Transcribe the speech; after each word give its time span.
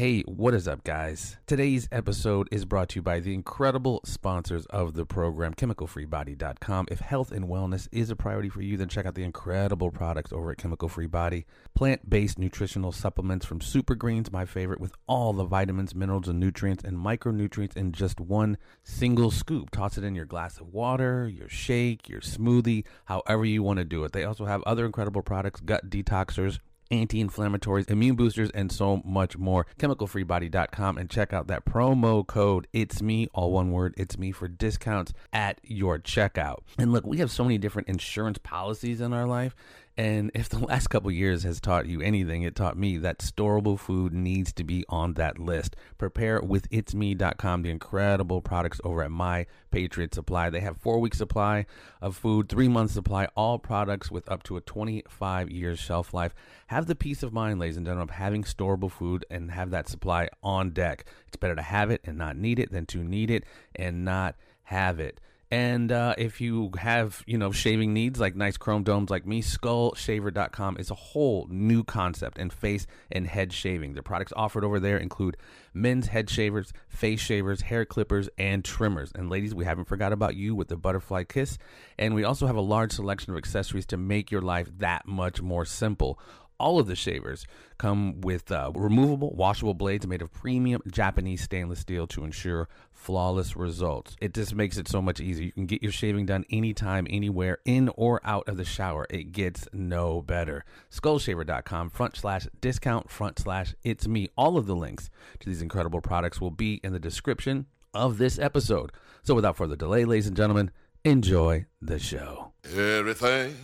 Hey, 0.00 0.22
what 0.22 0.54
is 0.54 0.66
up, 0.66 0.82
guys? 0.82 1.36
Today's 1.46 1.86
episode 1.92 2.48
is 2.50 2.64
brought 2.64 2.88
to 2.88 2.96
you 2.96 3.02
by 3.02 3.20
the 3.20 3.34
incredible 3.34 4.00
sponsors 4.06 4.64
of 4.70 4.94
the 4.94 5.04
program, 5.04 5.52
ChemicalFreeBody.com. 5.52 6.86
If 6.90 7.00
health 7.00 7.30
and 7.30 7.50
wellness 7.50 7.86
is 7.92 8.08
a 8.08 8.16
priority 8.16 8.48
for 8.48 8.62
you, 8.62 8.78
then 8.78 8.88
check 8.88 9.04
out 9.04 9.14
the 9.14 9.24
incredible 9.24 9.90
products 9.90 10.32
over 10.32 10.52
at 10.52 10.56
Chemical 10.56 10.88
Free 10.88 11.06
Body. 11.06 11.44
Plant 11.74 12.08
based 12.08 12.38
nutritional 12.38 12.92
supplements 12.92 13.44
from 13.44 13.60
Super 13.60 13.94
Greens, 13.94 14.32
my 14.32 14.46
favorite, 14.46 14.80
with 14.80 14.94
all 15.06 15.34
the 15.34 15.44
vitamins, 15.44 15.94
minerals, 15.94 16.28
and 16.28 16.40
nutrients 16.40 16.82
and 16.82 16.96
micronutrients 16.96 17.76
in 17.76 17.92
just 17.92 18.20
one 18.20 18.56
single 18.82 19.30
scoop. 19.30 19.68
Toss 19.68 19.98
it 19.98 20.04
in 20.04 20.14
your 20.14 20.24
glass 20.24 20.58
of 20.58 20.72
water, 20.72 21.28
your 21.28 21.50
shake, 21.50 22.08
your 22.08 22.22
smoothie, 22.22 22.86
however 23.04 23.44
you 23.44 23.62
want 23.62 23.80
to 23.80 23.84
do 23.84 24.02
it. 24.04 24.12
They 24.12 24.24
also 24.24 24.46
have 24.46 24.62
other 24.62 24.86
incredible 24.86 25.20
products, 25.20 25.60
gut 25.60 25.90
detoxers 25.90 26.58
anti-inflammatories, 26.90 27.90
immune 27.90 28.16
boosters, 28.16 28.50
and 28.50 28.70
so 28.70 29.02
much 29.04 29.36
more. 29.38 29.66
ChemicalFreeBody.com 29.78 30.98
and 30.98 31.10
check 31.10 31.32
out 31.32 31.46
that 31.48 31.64
promo 31.64 32.26
code 32.26 32.66
It's 32.72 33.02
Me, 33.02 33.28
all 33.32 33.52
one 33.52 33.70
word, 33.72 33.94
It's 33.96 34.18
Me 34.18 34.32
for 34.32 34.48
discounts 34.48 35.12
at 35.32 35.60
your 35.62 35.98
checkout. 35.98 36.58
And 36.78 36.92
look, 36.92 37.06
we 37.06 37.18
have 37.18 37.30
so 37.30 37.44
many 37.44 37.58
different 37.58 37.88
insurance 37.88 38.38
policies 38.38 39.00
in 39.00 39.12
our 39.12 39.26
life. 39.26 39.54
And 40.00 40.30
if 40.32 40.48
the 40.48 40.60
last 40.60 40.86
couple 40.86 41.10
years 41.10 41.42
has 41.42 41.60
taught 41.60 41.84
you 41.84 42.00
anything, 42.00 42.42
it 42.42 42.54
taught 42.54 42.78
me 42.78 42.96
that 42.96 43.18
storable 43.18 43.78
food 43.78 44.14
needs 44.14 44.50
to 44.54 44.64
be 44.64 44.82
on 44.88 45.12
that 45.14 45.38
list. 45.38 45.76
Prepare 45.98 46.40
with 46.40 46.70
itsme.com, 46.70 47.60
the 47.60 47.68
incredible 47.68 48.40
products 48.40 48.80
over 48.82 49.02
at 49.02 49.10
My 49.10 49.44
Patriot 49.70 50.14
Supply. 50.14 50.48
They 50.48 50.60
have 50.60 50.78
four 50.78 51.00
week 51.00 51.14
supply 51.14 51.66
of 52.00 52.16
food, 52.16 52.48
three 52.48 52.66
month 52.66 52.92
supply, 52.92 53.28
all 53.36 53.58
products 53.58 54.10
with 54.10 54.26
up 54.30 54.42
to 54.44 54.56
a 54.56 54.62
25 54.62 55.50
years 55.50 55.78
shelf 55.78 56.14
life. 56.14 56.34
Have 56.68 56.86
the 56.86 56.94
peace 56.94 57.22
of 57.22 57.34
mind, 57.34 57.60
ladies 57.60 57.76
and 57.76 57.84
gentlemen, 57.84 58.08
of 58.08 58.14
having 58.14 58.42
storable 58.42 58.90
food 58.90 59.26
and 59.28 59.50
have 59.50 59.68
that 59.68 59.86
supply 59.86 60.30
on 60.42 60.70
deck. 60.70 61.04
It's 61.28 61.36
better 61.36 61.56
to 61.56 61.60
have 61.60 61.90
it 61.90 62.00
and 62.04 62.16
not 62.16 62.38
need 62.38 62.58
it 62.58 62.72
than 62.72 62.86
to 62.86 63.04
need 63.04 63.30
it 63.30 63.44
and 63.76 64.02
not 64.02 64.34
have 64.62 64.98
it. 64.98 65.20
And 65.52 65.90
uh, 65.90 66.14
if 66.16 66.40
you 66.40 66.70
have, 66.78 67.24
you 67.26 67.36
know, 67.36 67.50
shaving 67.50 67.92
needs 67.92 68.20
like 68.20 68.36
nice 68.36 68.56
chrome 68.56 68.84
domes 68.84 69.10
like 69.10 69.26
me, 69.26 69.42
skullshaver.com 69.42 70.76
is 70.76 70.92
a 70.92 70.94
whole 70.94 71.48
new 71.50 71.82
concept 71.82 72.38
in 72.38 72.50
face 72.50 72.86
and 73.10 73.26
head 73.26 73.52
shaving. 73.52 73.94
The 73.94 74.02
products 74.02 74.32
offered 74.36 74.62
over 74.62 74.78
there 74.78 74.96
include 74.96 75.36
men's 75.74 76.06
head 76.06 76.30
shavers, 76.30 76.72
face 76.88 77.18
shavers, 77.18 77.62
hair 77.62 77.84
clippers, 77.84 78.28
and 78.38 78.64
trimmers. 78.64 79.10
And 79.12 79.28
ladies, 79.28 79.52
we 79.52 79.64
haven't 79.64 79.86
forgot 79.86 80.12
about 80.12 80.36
you 80.36 80.54
with 80.54 80.68
the 80.68 80.76
butterfly 80.76 81.24
kiss. 81.24 81.58
And 81.98 82.14
we 82.14 82.22
also 82.22 82.46
have 82.46 82.56
a 82.56 82.60
large 82.60 82.92
selection 82.92 83.32
of 83.32 83.36
accessories 83.36 83.86
to 83.86 83.96
make 83.96 84.30
your 84.30 84.42
life 84.42 84.70
that 84.78 85.08
much 85.08 85.42
more 85.42 85.64
simple 85.64 86.20
all 86.60 86.78
of 86.78 86.86
the 86.86 86.94
shavers 86.94 87.46
come 87.78 88.20
with 88.20 88.52
uh, 88.52 88.70
removable, 88.74 89.34
washable 89.34 89.74
blades 89.74 90.06
made 90.06 90.22
of 90.22 90.32
premium 90.32 90.82
Japanese 90.90 91.42
stainless 91.42 91.80
steel 91.80 92.06
to 92.08 92.22
ensure 92.22 92.68
flawless 92.92 93.56
results. 93.56 94.14
It 94.20 94.34
just 94.34 94.54
makes 94.54 94.76
it 94.76 94.86
so 94.86 95.00
much 95.00 95.20
easier. 95.20 95.46
You 95.46 95.52
can 95.52 95.66
get 95.66 95.82
your 95.82 95.90
shaving 95.90 96.26
done 96.26 96.44
anytime, 96.50 97.06
anywhere, 97.08 97.58
in 97.64 97.88
or 97.96 98.20
out 98.22 98.48
of 98.48 98.58
the 98.58 98.64
shower. 98.64 99.06
It 99.08 99.32
gets 99.32 99.66
no 99.72 100.20
better. 100.20 100.64
Skullshaver.com 100.90 101.90
front 101.90 102.16
slash 102.16 102.46
discount 102.60 103.10
front 103.10 103.38
slash 103.38 103.74
it's 103.82 104.06
me. 104.06 104.28
All 104.36 104.56
of 104.56 104.66
the 104.66 104.76
links 104.76 105.10
to 105.40 105.48
these 105.48 105.62
incredible 105.62 106.00
products 106.00 106.40
will 106.40 106.50
be 106.50 106.80
in 106.84 106.92
the 106.92 107.00
description 107.00 107.66
of 107.94 108.18
this 108.18 108.38
episode. 108.38 108.92
So 109.22 109.34
without 109.34 109.56
further 109.56 109.76
delay, 109.76 110.04
ladies 110.04 110.26
and 110.26 110.36
gentlemen, 110.36 110.70
enjoy 111.04 111.66
the 111.80 111.98
show. 111.98 112.52
Everything, 112.64 113.56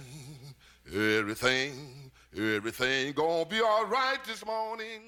everything, 0.94 1.72
everything 2.38 3.12
gonna 3.14 3.46
be 3.46 3.60
all 3.62 3.86
right 3.86 4.18
this 4.26 4.44
morning. 4.44 5.00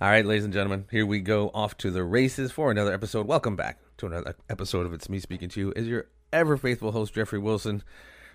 All 0.00 0.08
right, 0.08 0.24
ladies 0.24 0.44
and 0.44 0.54
gentlemen, 0.54 0.86
here 0.90 1.04
we 1.04 1.20
go 1.20 1.50
off 1.52 1.76
to 1.78 1.90
the 1.90 2.02
races 2.02 2.50
for 2.50 2.70
another 2.70 2.94
episode. 2.94 3.26
Welcome 3.26 3.56
back 3.56 3.78
to 3.98 4.06
another 4.06 4.34
episode 4.48 4.86
of 4.86 4.94
It's 4.94 5.10
Me 5.10 5.18
Speaking 5.18 5.50
to 5.50 5.60
You. 5.60 5.72
Is 5.76 5.86
your 5.86 6.06
ever 6.32 6.56
faithful 6.56 6.92
host, 6.92 7.12
Jeffrey 7.12 7.38
Wilson, 7.38 7.82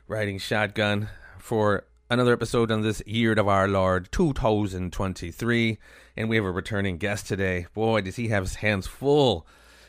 riding 0.08 0.38
shotgun 0.38 1.10
for 1.40 1.86
another 2.12 2.34
episode 2.34 2.70
on 2.70 2.84
this 2.84 3.02
year 3.08 3.34
of 3.34 3.48
our 3.48 3.68
Lord 3.68 4.12
2023. 4.12 5.80
And 6.16 6.30
we 6.30 6.36
have 6.36 6.46
a 6.46 6.52
returning 6.52 7.00
guest 7.00 7.26
today. 7.26 7.66
Boy, 7.74 8.02
does 8.02 8.18
he 8.18 8.28
have 8.28 8.44
his 8.44 8.56
hands 8.56 8.86
full. 8.86 9.48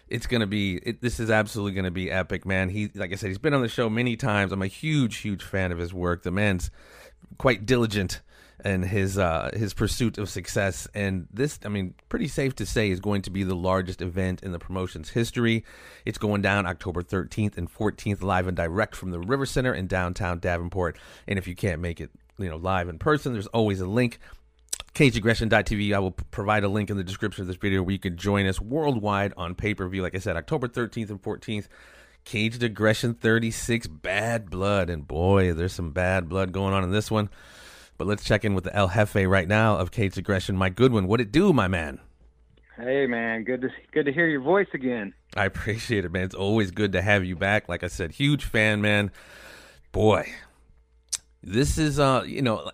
It's 0.08 0.26
gonna 0.26 0.46
be. 0.46 0.76
It, 0.76 1.02
this 1.02 1.20
is 1.20 1.30
absolutely 1.30 1.72
gonna 1.72 1.90
be 1.90 2.10
epic, 2.10 2.46
man. 2.46 2.70
He, 2.70 2.90
like 2.94 3.12
I 3.12 3.16
said, 3.16 3.26
he's 3.26 3.38
been 3.38 3.54
on 3.54 3.62
the 3.62 3.68
show 3.68 3.90
many 3.90 4.16
times. 4.16 4.52
I'm 4.52 4.62
a 4.62 4.68
huge, 4.68 5.16
huge 5.16 5.42
fan 5.42 5.72
of 5.72 5.78
his 5.78 5.92
work. 5.92 6.22
The 6.22 6.30
man's 6.30 6.70
quite 7.38 7.66
diligent 7.66 8.20
in 8.64 8.82
his 8.82 9.18
uh, 9.18 9.50
his 9.54 9.74
pursuit 9.74 10.18
of 10.18 10.28
success. 10.28 10.88
And 10.94 11.28
this, 11.32 11.58
I 11.64 11.68
mean, 11.68 11.94
pretty 12.08 12.28
safe 12.28 12.54
to 12.56 12.66
say, 12.66 12.90
is 12.90 13.00
going 13.00 13.22
to 13.22 13.30
be 13.30 13.42
the 13.42 13.54
largest 13.54 14.02
event 14.02 14.42
in 14.42 14.52
the 14.52 14.58
promotion's 14.58 15.10
history. 15.10 15.64
It's 16.04 16.18
going 16.18 16.42
down 16.42 16.66
October 16.66 17.02
13th 17.02 17.56
and 17.56 17.72
14th, 17.72 18.22
live 18.22 18.46
and 18.46 18.56
direct 18.56 18.96
from 18.96 19.10
the 19.10 19.20
River 19.20 19.46
Center 19.46 19.74
in 19.74 19.86
downtown 19.86 20.38
Davenport. 20.38 20.98
And 21.28 21.38
if 21.38 21.46
you 21.46 21.54
can't 21.54 21.80
make 21.80 22.00
it, 22.00 22.10
you 22.38 22.48
know, 22.48 22.56
live 22.56 22.88
in 22.88 22.98
person, 22.98 23.32
there's 23.32 23.46
always 23.48 23.80
a 23.80 23.86
link. 23.86 24.18
CageAggression.tv. 24.94 25.94
I 25.94 25.98
will 25.98 26.12
provide 26.12 26.64
a 26.64 26.68
link 26.68 26.88
in 26.88 26.96
the 26.96 27.04
description 27.04 27.42
of 27.42 27.48
this 27.48 27.56
video 27.56 27.82
where 27.82 27.92
you 27.92 27.98
can 27.98 28.16
join 28.16 28.46
us 28.46 28.60
worldwide 28.60 29.34
on 29.36 29.54
pay 29.54 29.74
per 29.74 29.86
view. 29.88 30.00
Like 30.00 30.14
I 30.14 30.18
said, 30.18 30.36
October 30.36 30.68
13th 30.68 31.10
and 31.10 31.22
14th. 31.22 31.68
Caged 32.26 32.62
Aggression 32.64 33.14
36 33.14 33.86
Bad 33.86 34.50
Blood. 34.50 34.90
And 34.90 35.06
boy, 35.06 35.54
there's 35.54 35.72
some 35.72 35.92
bad 35.92 36.28
blood 36.28 36.52
going 36.52 36.74
on 36.74 36.84
in 36.84 36.90
this 36.90 37.10
one. 37.10 37.30
But 37.96 38.06
let's 38.06 38.24
check 38.24 38.44
in 38.44 38.54
with 38.54 38.64
the 38.64 38.76
El 38.76 38.88
Jefe 38.88 39.26
right 39.26 39.48
now 39.48 39.78
of 39.78 39.92
Caged 39.92 40.18
Aggression. 40.18 40.56
Mike 40.56 40.74
Goodwin, 40.74 41.06
what 41.06 41.20
it 41.20 41.32
do, 41.32 41.52
my 41.52 41.68
man? 41.68 42.00
Hey 42.76 43.06
man, 43.06 43.44
good 43.44 43.62
to 43.62 43.70
good 43.92 44.04
to 44.04 44.12
hear 44.12 44.26
your 44.26 44.42
voice 44.42 44.66
again. 44.74 45.14
I 45.34 45.46
appreciate 45.46 46.04
it, 46.04 46.12
man. 46.12 46.24
It's 46.24 46.34
always 46.34 46.70
good 46.70 46.92
to 46.92 47.00
have 47.00 47.24
you 47.24 47.34
back. 47.34 47.70
Like 47.70 47.82
I 47.82 47.88
said, 47.88 48.10
huge 48.10 48.44
fan, 48.44 48.82
man. 48.82 49.12
Boy, 49.92 50.30
this 51.42 51.78
is 51.78 51.98
uh, 51.98 52.24
you 52.26 52.42
know, 52.42 52.70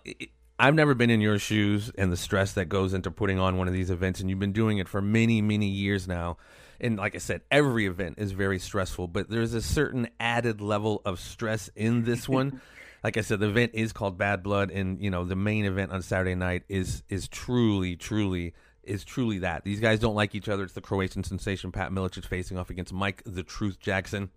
I've 0.59 0.75
never 0.75 0.93
been 0.93 1.09
in 1.09 1.21
your 1.21 1.39
shoes 1.39 1.89
and 1.97 2.11
the 2.11 2.17
stress 2.17 2.51
that 2.53 2.65
goes 2.65 2.93
into 2.93 3.11
putting 3.11 3.39
on 3.39 3.57
one 3.57 3.69
of 3.69 3.73
these 3.73 3.89
events, 3.89 4.19
and 4.19 4.29
you've 4.29 4.39
been 4.39 4.51
doing 4.51 4.77
it 4.77 4.89
for 4.89 5.01
many, 5.01 5.41
many 5.41 5.67
years 5.67 6.05
now. 6.05 6.35
And 6.79 6.97
like 6.97 7.15
I 7.15 7.19
said, 7.19 7.41
every 7.51 7.85
event 7.85 8.15
is 8.17 8.31
very 8.31 8.59
stressful, 8.59 9.07
but 9.07 9.29
there's 9.29 9.53
a 9.53 9.61
certain 9.61 10.09
added 10.19 10.61
level 10.61 11.01
of 11.05 11.19
stress 11.19 11.69
in 11.75 12.03
this 12.03 12.27
one. 12.39 12.61
like 13.03 13.17
I 13.17 13.21
said, 13.21 13.39
the 13.39 13.49
event 13.49 13.71
is 13.73 13.93
called 13.93 14.17
Bad 14.17 14.43
Blood, 14.43 14.71
and 14.71 15.01
you 15.01 15.09
know 15.09 15.25
the 15.25 15.35
main 15.35 15.65
event 15.65 15.91
on 15.91 16.01
Saturday 16.01 16.35
night 16.35 16.63
is 16.69 17.03
is 17.09 17.27
truly, 17.27 17.95
truly 17.95 18.53
is 18.83 19.03
truly 19.03 19.39
that. 19.39 19.63
These 19.63 19.79
guys 19.79 19.99
don't 19.99 20.15
like 20.15 20.35
each 20.35 20.49
other. 20.49 20.63
It's 20.63 20.73
the 20.73 20.81
Croatian 20.81 21.23
sensation 21.23 21.71
Pat 21.71 21.91
Miletich 21.91 22.25
facing 22.25 22.57
off 22.57 22.69
against 22.69 22.93
Mike 22.93 23.23
the 23.25 23.43
Truth 23.43 23.79
Jackson. 23.79 24.29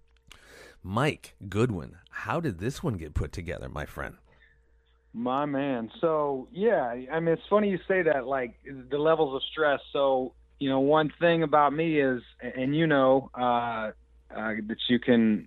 Mike 0.83 1.35
Goodwin, 1.49 1.97
how 2.11 2.39
did 2.39 2.59
this 2.59 2.83
one 2.83 2.95
get 2.95 3.13
put 3.13 3.33
together, 3.33 3.69
my 3.69 3.87
friend? 3.87 4.15
My 5.13 5.47
man. 5.47 5.91
So 6.01 6.49
yeah, 6.53 6.95
I 7.11 7.21
mean 7.21 7.35
it's 7.35 7.43
funny 7.49 7.71
you 7.71 7.79
say 7.89 8.03
that. 8.03 8.27
Like 8.27 8.55
the 8.65 8.99
levels 8.99 9.35
of 9.35 9.43
stress. 9.51 9.81
So 9.93 10.35
you 10.59 10.71
know, 10.71 10.81
one 10.81 11.13
thing 11.21 11.43
about 11.43 11.73
me 11.73 12.01
is, 12.01 12.23
and 12.41 12.75
you 12.75 12.87
know, 12.87 13.31
uh, 13.35 13.91
uh, 14.35 14.55
that 14.67 14.79
you 14.89 14.99
can, 14.99 15.47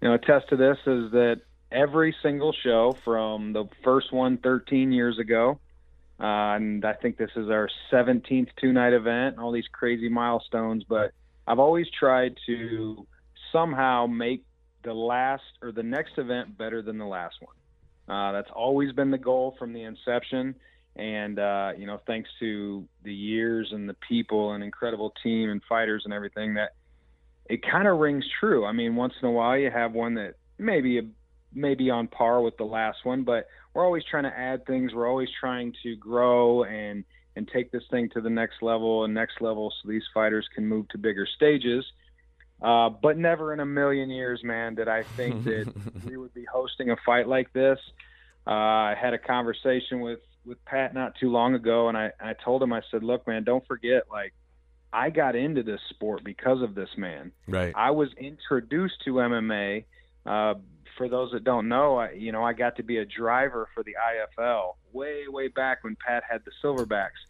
you 0.00 0.08
know, 0.08 0.14
attest 0.14 0.48
to 0.50 0.56
this 0.56 0.78
is 0.86 1.12
that 1.12 1.40
every 1.70 2.14
single 2.22 2.52
show 2.52 2.96
from 3.04 3.52
the 3.52 3.66
first 3.84 4.12
one 4.12 4.38
13 4.38 4.92
years 4.92 5.18
ago, 5.18 5.58
uh, 6.18 6.54
and 6.56 6.84
I 6.84 6.94
think 6.94 7.16
this 7.16 7.30
is 7.36 7.48
our 7.48 7.68
17th 7.92 8.48
two 8.60 8.72
night 8.72 8.92
event, 8.92 9.38
all 9.38 9.52
these 9.52 9.68
crazy 9.72 10.08
milestones, 10.08 10.84
but 10.88 11.12
I've 11.46 11.58
always 11.58 11.86
tried 11.98 12.36
to 12.46 13.06
somehow 13.52 14.06
make 14.06 14.44
the 14.82 14.94
last 14.94 15.42
or 15.62 15.72
the 15.72 15.82
next 15.82 16.18
event 16.18 16.56
better 16.56 16.82
than 16.82 16.98
the 16.98 17.06
last 17.06 17.36
one. 17.40 17.54
Uh, 18.08 18.32
that's 18.32 18.50
always 18.50 18.92
been 18.92 19.10
the 19.10 19.18
goal 19.18 19.54
from 19.58 19.72
the 19.72 19.82
inception. 19.82 20.54
And, 20.96 21.38
uh, 21.38 21.72
you 21.78 21.86
know, 21.86 22.00
thanks 22.06 22.28
to 22.40 22.86
the 23.04 23.14
years 23.14 23.70
and 23.72 23.88
the 23.88 23.96
people 24.08 24.52
and 24.52 24.62
incredible 24.62 25.14
team 25.22 25.48
and 25.48 25.62
fighters 25.68 26.02
and 26.04 26.12
everything, 26.12 26.54
that 26.54 26.74
it 27.48 27.62
kind 27.62 27.88
of 27.88 27.98
rings 27.98 28.24
true. 28.38 28.64
I 28.64 28.72
mean, 28.72 28.96
once 28.96 29.14
in 29.22 29.28
a 29.28 29.32
while 29.32 29.56
you 29.56 29.70
have 29.70 29.92
one 29.92 30.14
that 30.14 30.34
maybe 30.58 31.00
maybe 31.52 31.90
on 31.90 32.06
par 32.06 32.40
with 32.40 32.56
the 32.56 32.64
last 32.64 32.98
one, 33.04 33.24
but 33.24 33.48
we're 33.74 33.84
always 33.84 34.04
trying 34.04 34.24
to 34.24 34.38
add 34.38 34.66
things. 34.66 34.92
We're 34.94 35.08
always 35.08 35.28
trying 35.40 35.74
to 35.82 35.96
grow 35.96 36.64
and 36.64 37.04
and 37.36 37.48
take 37.48 37.70
this 37.70 37.84
thing 37.90 38.08
to 38.10 38.20
the 38.20 38.30
next 38.30 38.60
level 38.60 39.04
and 39.04 39.14
next 39.14 39.40
level 39.40 39.70
so 39.70 39.88
these 39.88 40.02
fighters 40.12 40.48
can 40.54 40.66
move 40.66 40.88
to 40.88 40.98
bigger 40.98 41.26
stages. 41.26 41.84
Uh, 42.60 42.90
but 42.90 43.16
never 43.16 43.52
in 43.52 43.60
a 43.60 43.66
million 43.66 44.10
years, 44.10 44.42
man, 44.44 44.74
did 44.74 44.88
I 44.88 45.04
think 45.04 45.44
that 45.44 45.72
we 46.04 46.16
would 46.16 46.34
be 46.34 46.44
hosting 46.44 46.90
a 46.90 46.96
fight 47.06 47.26
like 47.26 47.52
this. 47.52 47.78
Uh, 48.46 48.50
I 48.50 48.96
had 49.00 49.14
a 49.14 49.18
conversation 49.18 50.00
with 50.00 50.18
with 50.44 50.64
Pat 50.64 50.94
not 50.94 51.14
too 51.20 51.30
long 51.30 51.54
ago, 51.54 51.88
and 51.88 51.96
I 51.96 52.12
I 52.20 52.34
told 52.34 52.62
him 52.62 52.72
I 52.72 52.82
said, 52.90 53.02
look, 53.02 53.26
man, 53.26 53.44
don't 53.44 53.66
forget, 53.66 54.04
like 54.10 54.34
I 54.92 55.10
got 55.10 55.36
into 55.36 55.62
this 55.62 55.80
sport 55.90 56.24
because 56.24 56.62
of 56.62 56.74
this 56.74 56.90
man. 56.96 57.32
Right. 57.46 57.72
I 57.76 57.90
was 57.90 58.08
introduced 58.18 59.02
to 59.04 59.14
MMA. 59.14 59.84
Uh, 60.26 60.54
for 60.96 61.08
those 61.08 61.32
that 61.32 61.44
don't 61.44 61.68
know, 61.68 61.96
I, 61.96 62.10
you 62.10 62.32
know, 62.32 62.44
I 62.44 62.52
got 62.52 62.76
to 62.76 62.82
be 62.82 62.98
a 62.98 63.06
driver 63.06 63.68
for 63.74 63.82
the 63.82 63.94
IFL 63.94 64.74
way, 64.92 65.24
way 65.28 65.48
back 65.48 65.82
when 65.82 65.96
Pat 65.96 66.24
had 66.28 66.42
the 66.44 66.50
Silverbacks. 66.62 67.20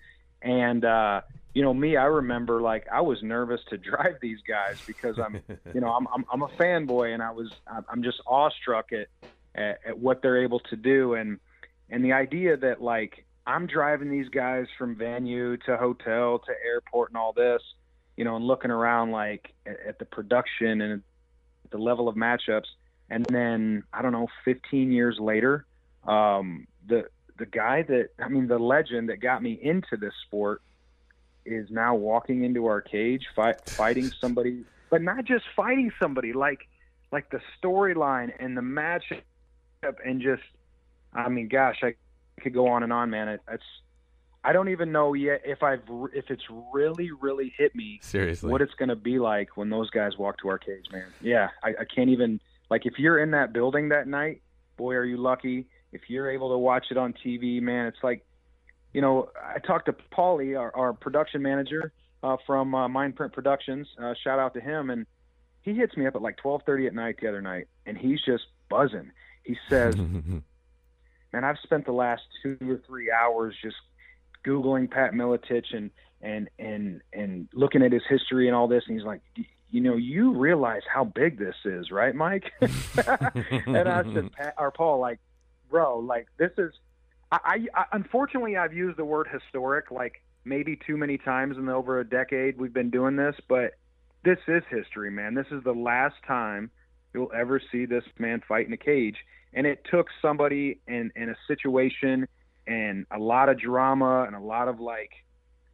And 0.43 0.85
uh, 0.85 1.21
you 1.55 1.63
know, 1.63 1.75
me, 1.75 1.97
I 1.97 2.07
remember 2.07 2.63
like 2.63 2.87
I 2.91 3.03
was 3.03 3.23
nervous 3.23 3.61
to 3.69 3.79
drive 3.91 4.17
these 4.21 4.41
guys 4.47 4.81
because 4.87 5.19
I'm, 5.19 5.41
you 5.75 5.81
know, 5.81 5.93
I'm 5.93 6.09
I'm, 6.13 6.25
I'm 6.33 6.43
a 6.43 6.49
fanboy 6.49 7.13
and 7.13 7.23
I 7.23 7.31
was 7.31 7.53
I'm 7.89 8.03
just 8.03 8.21
awestruck 8.27 8.93
at, 8.93 9.09
at 9.55 9.81
at 9.87 9.99
what 9.99 10.23
they're 10.23 10.43
able 10.43 10.61
to 10.61 10.77
do 10.77 11.15
and 11.15 11.39
and 11.91 12.05
the 12.05 12.13
idea 12.13 12.57
that 12.57 12.81
like 12.81 13.25
I'm 13.47 13.67
driving 13.67 14.11
these 14.11 14.29
guys 14.29 14.67
from 14.79 14.97
venue 14.97 15.57
to 15.59 15.77
hotel 15.77 16.39
to 16.39 16.53
airport 16.65 17.11
and 17.11 17.17
all 17.17 17.33
this, 17.33 17.63
you 18.17 18.25
know, 18.25 18.37
and 18.37 18.47
looking 18.47 18.71
around 18.71 19.11
like 19.11 19.53
at, 19.67 19.77
at 19.87 19.99
the 19.99 20.05
production 20.05 20.81
and 20.81 21.03
the 21.71 21.79
level 21.79 22.09
of 22.09 22.17
matchups, 22.17 22.67
and 23.09 23.25
then 23.27 23.83
I 23.93 24.03
don't 24.03 24.13
know, 24.13 24.29
15 24.45 24.93
years 24.93 25.19
later, 25.19 25.67
um, 26.07 26.67
the 26.87 27.05
the 27.39 27.47
guy 27.47 27.83
that 27.83 28.11
I 28.19 28.29
mean, 28.29 28.47
the 28.47 28.59
legend 28.59 29.09
that 29.09 29.21
got 29.21 29.43
me 29.43 29.59
into 29.61 29.97
this 29.97 30.13
sport 30.27 30.63
is 31.45 31.71
now 31.71 31.95
walking 31.95 32.45
into 32.45 32.67
our 32.67 32.81
cage, 32.81 33.25
fight, 33.35 33.57
fighting 33.77 34.13
somebody, 34.21 34.65
but 34.91 35.03
not 35.03 35.25
just 35.25 35.45
fighting 35.57 35.91
somebody, 35.99 36.33
like 36.33 36.69
like 37.13 37.31
the 37.31 37.41
storyline 37.61 38.33
and 38.39 38.57
the 38.57 38.61
matchup, 38.61 39.23
and 40.05 40.21
just, 40.21 40.43
I 41.13 41.29
mean, 41.29 41.49
gosh, 41.49 41.79
I 41.83 41.95
could 42.41 42.55
go 42.55 42.69
on 42.69 42.83
and 42.83 42.93
on, 42.93 43.11
man. 43.11 43.29
It, 43.29 43.41
it's 43.51 43.65
I 44.43 44.53
don't 44.53 44.69
even 44.69 44.91
know 44.91 45.13
yet 45.13 45.43
if 45.45 45.63
I've 45.63 45.83
if 46.15 46.31
it's 46.31 46.45
really 46.73 47.11
really 47.11 47.53
hit 47.57 47.75
me 47.75 47.99
seriously 48.03 48.51
what 48.51 48.63
it's 48.63 48.75
going 48.75 48.89
to 48.89 48.97
be 48.97 49.19
like 49.19 49.57
when 49.57 49.69
those 49.69 49.91
guys 49.91 50.17
walk 50.17 50.39
to 50.39 50.49
our 50.49 50.59
cage, 50.59 50.87
man. 50.93 51.07
Yeah, 51.21 51.49
I, 51.63 51.71
I 51.71 51.85
can't 51.85 52.11
even 52.11 52.41
like 52.71 52.87
if 52.87 52.99
you're 52.99 53.19
in 53.19 53.33
that 53.33 53.53
building 53.53 53.91
that 53.91 54.09
night, 54.09 54.43
boy, 54.77 54.95
are 54.95 55.05
you 55.05 55.17
lucky. 55.17 55.67
If 55.93 56.03
you're 56.09 56.31
able 56.31 56.51
to 56.51 56.59
watch 56.59 56.87
it 56.91 56.97
on 56.97 57.15
TV, 57.25 57.61
man, 57.61 57.87
it's 57.87 57.99
like, 58.03 58.25
you 58.95 59.01
know, 59.01 59.29
I 59.43 59.59
talked 59.59 59.87
to 59.87 59.93
Paulie, 60.17 60.59
our, 60.59 60.75
our 60.77 60.93
production 60.93 61.43
manager 61.43 61.93
uh, 62.23 62.37
from 62.47 62.75
uh, 62.75 62.89
Mindprint 62.89 63.33
Productions. 63.33 63.89
Uh, 64.01 64.15
shout 64.23 64.39
out 64.39 64.55
to 64.55 64.61
him, 64.61 64.91
and 64.91 65.07
he 65.63 65.75
hits 65.75 65.97
me 65.97 66.07
up 66.07 66.15
at 66.15 66.23
like 66.23 66.39
12:30 66.43 66.87
at 66.87 66.95
night 66.95 67.17
the 67.21 67.29
other 67.29 67.43
night, 67.43 67.67
and 67.87 67.99
he's 67.99 68.21
just 68.25 68.45
buzzing. 68.69 69.11
He 69.43 69.57
says, 69.69 69.97
"Man, 71.33 71.45
I've 71.45 71.59
spent 71.63 71.87
the 71.87 71.93
last 71.93 72.23
two 72.43 72.59
or 72.63 72.81
three 72.87 73.11
hours 73.11 73.55
just 73.63 73.77
googling 74.45 74.91
Pat 74.91 75.13
Miletich 75.13 75.75
and 75.75 75.91
and 76.21 76.49
and 76.59 77.03
and 77.13 77.49
looking 77.53 77.83
at 77.83 77.93
his 77.93 78.03
history 78.09 78.47
and 78.47 78.57
all 78.57 78.69
this, 78.69 78.85
and 78.87 78.97
he's 78.97 79.07
like, 79.07 79.21
you 79.71 79.81
know, 79.81 79.97
you 79.97 80.33
realize 80.37 80.83
how 80.93 81.05
big 81.05 81.39
this 81.39 81.55
is, 81.65 81.91
right, 81.91 82.15
Mike? 82.15 82.53
and 82.61 83.89
I 83.89 84.03
said, 84.13 84.33
Pat, 84.37 84.55
or 84.59 84.71
Paul, 84.71 85.01
like, 85.01 85.21
bro, 85.69 85.99
like 85.99 86.29
this 86.39 86.53
is. 86.59 86.73
I, 87.33 87.67
I 87.77 87.85
unfortunately 87.93 88.57
I've 88.57 88.73
used 88.73 88.99
the 88.99 89.05
word 89.05 89.29
historic 89.33 89.93
like 89.93 90.21
maybe 90.45 90.77
too 90.85 90.97
many 90.97 91.17
times 91.17 91.57
in 91.57 91.67
the, 91.67 91.73
over 91.73 92.01
a 92.01 92.05
decade 92.05 92.59
we've 92.59 92.73
been 92.73 92.91
doing 92.91 93.15
this, 93.15 93.37
but 93.49 93.75
this 94.25 94.39
is 94.49 94.65
history, 94.69 95.13
man. 95.13 95.35
This 95.35 95.47
is 95.53 95.63
the 95.63 95.73
last 95.73 96.17
time 96.27 96.73
you'll 97.15 97.31
ever 97.33 97.61
see 97.71 97.87
this 97.87 98.03
man 98.19 98.43
fight 98.49 98.67
in 98.67 98.73
a 98.73 98.77
cage, 98.77 99.17
and 99.53 99.67
it 99.67 99.87
took 99.91 100.09
somebody 100.23 100.81
in 100.87 101.11
in 101.17 101.31
a 101.31 101.37
situation 101.47 102.27
and 102.67 103.07
a 103.11 103.19
lot 103.19 103.49
of 103.49 103.59
drama 103.59 104.25
and 104.25 104.37
a 104.37 104.41
lot 104.41 104.69
of 104.69 104.81
like 104.81 105.11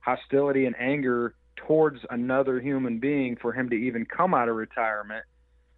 hostility 0.01 0.67
and 0.67 0.77
anger 0.79 1.35
towards 1.57 1.99
another 2.11 2.61
human 2.61 2.99
being 2.99 3.37
for 3.37 3.53
him 3.53 3.69
to 3.71 3.77
even 3.77 4.05
come 4.05 4.35
out 4.35 4.49
of 4.49 4.57
retirement. 4.57 5.25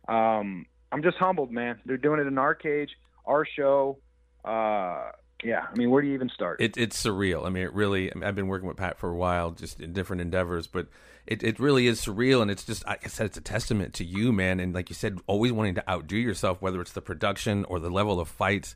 Um, 0.08 0.66
I'm 0.92 1.02
just 1.02 1.16
humbled, 1.16 1.50
man. 1.50 1.80
They're 1.86 1.96
doing 1.96 2.20
it 2.20 2.26
in 2.26 2.38
our 2.38 2.54
cage, 2.54 2.90
our 3.26 3.46
show. 3.56 3.98
Uh, 4.44 5.10
yeah, 5.44 5.66
I 5.70 5.76
mean, 5.76 5.90
where 5.90 6.02
do 6.02 6.08
you 6.08 6.14
even 6.14 6.28
start? 6.28 6.60
It, 6.60 6.76
it's 6.76 7.00
surreal. 7.00 7.46
I 7.46 7.50
mean, 7.50 7.62
it 7.62 7.72
really. 7.72 8.10
I 8.10 8.14
mean, 8.14 8.24
I've 8.24 8.34
been 8.34 8.48
working 8.48 8.66
with 8.66 8.76
Pat 8.76 8.98
for 8.98 9.08
a 9.08 9.14
while, 9.14 9.52
just 9.52 9.80
in 9.80 9.92
different 9.92 10.20
endeavors, 10.20 10.66
but 10.66 10.88
it, 11.26 11.42
it 11.42 11.60
really 11.60 11.86
is 11.86 12.00
surreal, 12.00 12.42
and 12.42 12.50
it's 12.50 12.64
just, 12.64 12.86
like 12.86 13.04
I 13.04 13.08
said, 13.08 13.26
it's 13.26 13.38
a 13.38 13.42
testament 13.42 13.94
to 13.94 14.04
you, 14.04 14.32
man. 14.32 14.58
And 14.60 14.74
like 14.74 14.88
you 14.88 14.94
said, 14.94 15.18
always 15.26 15.52
wanting 15.52 15.76
to 15.76 15.90
outdo 15.90 16.16
yourself, 16.16 16.60
whether 16.60 16.80
it's 16.80 16.92
the 16.92 17.02
production 17.02 17.64
or 17.66 17.78
the 17.78 17.90
level 17.90 18.18
of 18.18 18.28
fights. 18.28 18.74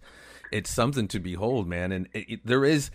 It's 0.52 0.70
something 0.70 1.08
to 1.08 1.18
behold, 1.18 1.66
man. 1.66 1.92
And 1.92 2.08
it, 2.12 2.46
there 2.46 2.64
is 2.64 2.90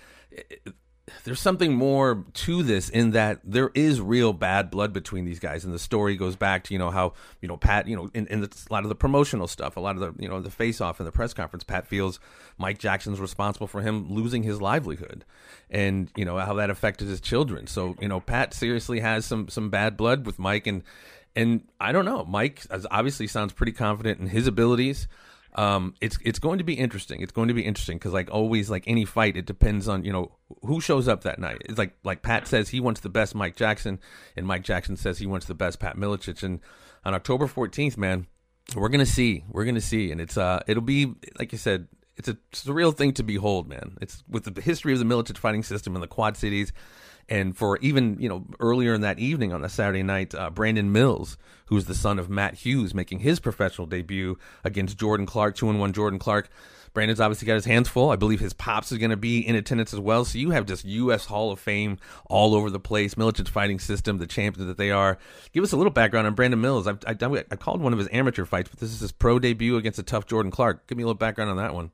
there's 1.23 1.39
something 1.39 1.73
more 1.73 2.25
to 2.33 2.63
this 2.63 2.89
in 2.89 3.11
that 3.11 3.39
there 3.43 3.71
is 3.73 4.01
real 4.01 4.33
bad 4.33 4.69
blood 4.69 4.93
between 4.93 5.25
these 5.25 5.39
guys 5.39 5.63
and 5.63 5.73
the 5.73 5.79
story 5.79 6.15
goes 6.15 6.35
back 6.35 6.63
to 6.65 6.73
you 6.73 6.79
know 6.79 6.89
how 6.89 7.13
you 7.41 7.47
know 7.47 7.57
pat 7.57 7.87
you 7.87 7.95
know 7.95 8.09
in, 8.13 8.27
in 8.27 8.41
the, 8.41 8.65
a 8.69 8.73
lot 8.73 8.83
of 8.83 8.89
the 8.89 8.95
promotional 8.95 9.47
stuff 9.47 9.77
a 9.77 9.79
lot 9.79 9.95
of 9.95 10.01
the 10.01 10.21
you 10.21 10.29
know 10.29 10.41
the 10.41 10.51
face 10.51 10.81
off 10.81 10.99
in 10.99 11.05
the 11.05 11.11
press 11.11 11.33
conference 11.33 11.63
pat 11.63 11.87
feels 11.87 12.19
mike 12.57 12.77
jackson's 12.77 13.19
responsible 13.19 13.67
for 13.67 13.81
him 13.81 14.09
losing 14.09 14.43
his 14.43 14.61
livelihood 14.61 15.23
and 15.69 16.09
you 16.15 16.25
know 16.25 16.37
how 16.37 16.53
that 16.55 16.69
affected 16.69 17.07
his 17.07 17.21
children. 17.21 17.67
So 17.67 17.95
you 17.99 18.07
know 18.07 18.19
pat 18.19 18.53
seriously 18.53 18.99
has 18.99 19.25
some 19.25 19.49
some 19.49 19.69
bad 19.69 19.97
blood 19.97 20.25
with 20.25 20.39
mike 20.39 20.67
and 20.67 20.83
and 21.35 21.63
i 21.79 21.91
don't 21.91 22.05
know. 22.05 22.25
Mike 22.25 22.63
obviously 22.91 23.27
sounds 23.27 23.53
pretty 23.53 23.71
confident 23.71 24.19
in 24.19 24.27
his 24.27 24.47
abilities 24.47 25.07
um, 25.57 25.95
it's 26.01 26.19
it's 26.23 26.37
going 26.37 26.59
to 26.59 26.63
be 26.63 26.75
interesting. 26.75 27.21
It's 27.21 27.31
going 27.31 27.47
to 27.47 27.53
be 27.53 27.63
interesting 27.63 27.97
because 27.97 28.13
like 28.13 28.29
always, 28.31 28.69
like 28.69 28.83
any 28.85 29.05
fight, 29.05 29.35
it 29.35 29.47
depends 29.47 29.87
on 29.87 30.05
you 30.05 30.13
know 30.13 30.31
who 30.61 30.79
shows 30.79 31.07
up 31.07 31.23
that 31.23 31.39
night. 31.39 31.63
It's 31.65 31.79
like 31.79 31.93
like 32.03 32.21
Pat 32.21 32.47
says 32.47 32.69
he 32.69 32.79
wants 32.79 33.01
the 33.01 33.09
best 33.09 33.33
Mike 33.33 33.55
Jackson, 33.55 33.99
and 34.35 34.45
Mike 34.45 34.63
Jackson 34.63 34.95
says 34.95 35.17
he 35.17 35.25
wants 35.25 35.47
the 35.47 35.55
best 35.55 35.79
Pat 35.79 35.97
Miletich. 35.97 36.43
And 36.43 36.59
on 37.03 37.15
October 37.15 37.47
fourteenth, 37.47 37.97
man, 37.97 38.27
we're 38.75 38.89
gonna 38.89 39.05
see. 39.05 39.43
We're 39.49 39.65
gonna 39.65 39.81
see, 39.81 40.11
and 40.11 40.21
it's 40.21 40.37
uh 40.37 40.61
it'll 40.67 40.83
be 40.83 41.13
like 41.39 41.51
you 41.51 41.57
said. 41.57 41.87
It's 42.17 42.29
a 42.29 42.33
surreal 42.51 42.97
thing 42.97 43.13
to 43.13 43.23
behold, 43.23 43.69
man. 43.69 43.95
It's 44.01 44.23
with 44.27 44.51
the 44.51 44.59
history 44.59 44.91
of 44.91 44.97
the 44.97 45.05
Miletich 45.05 45.37
fighting 45.37 45.61
system 45.61 45.93
in 45.93 46.01
the 46.01 46.07
Quad 46.07 46.35
Cities 46.35 46.73
and 47.29 47.55
for 47.57 47.77
even 47.79 48.17
you 48.19 48.29
know 48.29 48.45
earlier 48.59 48.93
in 48.93 49.01
that 49.01 49.19
evening 49.19 49.53
on 49.53 49.61
the 49.61 49.69
Saturday 49.69 50.03
night, 50.03 50.33
uh, 50.33 50.49
Brandon 50.49 50.91
Mills, 50.91 51.37
who's 51.65 51.85
the 51.85 51.95
son 51.95 52.19
of 52.19 52.29
Matt 52.29 52.55
Hughes, 52.55 52.93
making 52.93 53.19
his 53.19 53.39
professional 53.39 53.87
debut 53.87 54.37
against 54.63 54.97
Jordan 54.97 55.25
Clark, 55.25 55.55
two 55.55 55.69
and 55.69 55.79
one 55.79 55.93
Jordan 55.93 56.19
Clark. 56.19 56.49
Brandon's 56.93 57.19
obviously 57.19 57.45
got 57.45 57.53
his 57.53 57.65
hands 57.65 57.87
full. 57.87 58.09
I 58.09 58.15
believe 58.15 58.39
his 58.39 58.53
pops 58.53 58.91
is 58.91 58.97
going 58.97 59.11
to 59.11 59.17
be 59.17 59.45
in 59.45 59.55
attendance 59.55 59.93
as 59.93 59.99
well. 59.99 60.25
So 60.25 60.39
you 60.39 60.49
have 60.49 60.65
just 60.65 60.83
UFC 60.83 61.27
Hall 61.27 61.51
of 61.51 61.59
Fame 61.59 61.99
all 62.25 62.55
over 62.55 62.71
the 62.71 62.79
place. 62.79 63.13
Miletich 63.13 63.49
Fighting 63.49 63.77
System, 63.77 64.17
the 64.17 64.25
champions 64.25 64.67
that 64.67 64.77
they 64.77 64.89
are. 64.89 65.19
Give 65.51 65.63
us 65.63 65.73
a 65.73 65.77
little 65.77 65.91
background 65.91 66.25
on 66.25 66.33
Brandon 66.33 66.59
Mills. 66.59 66.87
I've, 66.87 66.97
I've, 67.05 67.21
I 67.21 67.55
called 67.55 67.81
one 67.81 67.93
of 67.93 67.99
his 67.99 68.09
amateur 68.11 68.45
fights, 68.45 68.69
but 68.69 68.79
this 68.79 68.91
is 68.91 69.01
his 69.01 69.11
pro 69.11 69.37
debut 69.37 69.77
against 69.77 69.99
a 69.99 70.03
tough 70.03 70.25
Jordan 70.25 70.51
Clark. 70.51 70.87
Give 70.87 70.97
me 70.97 71.03
a 71.03 71.05
little 71.05 71.19
background 71.19 71.51
on 71.51 71.57
that 71.57 71.75
one. 71.75 71.91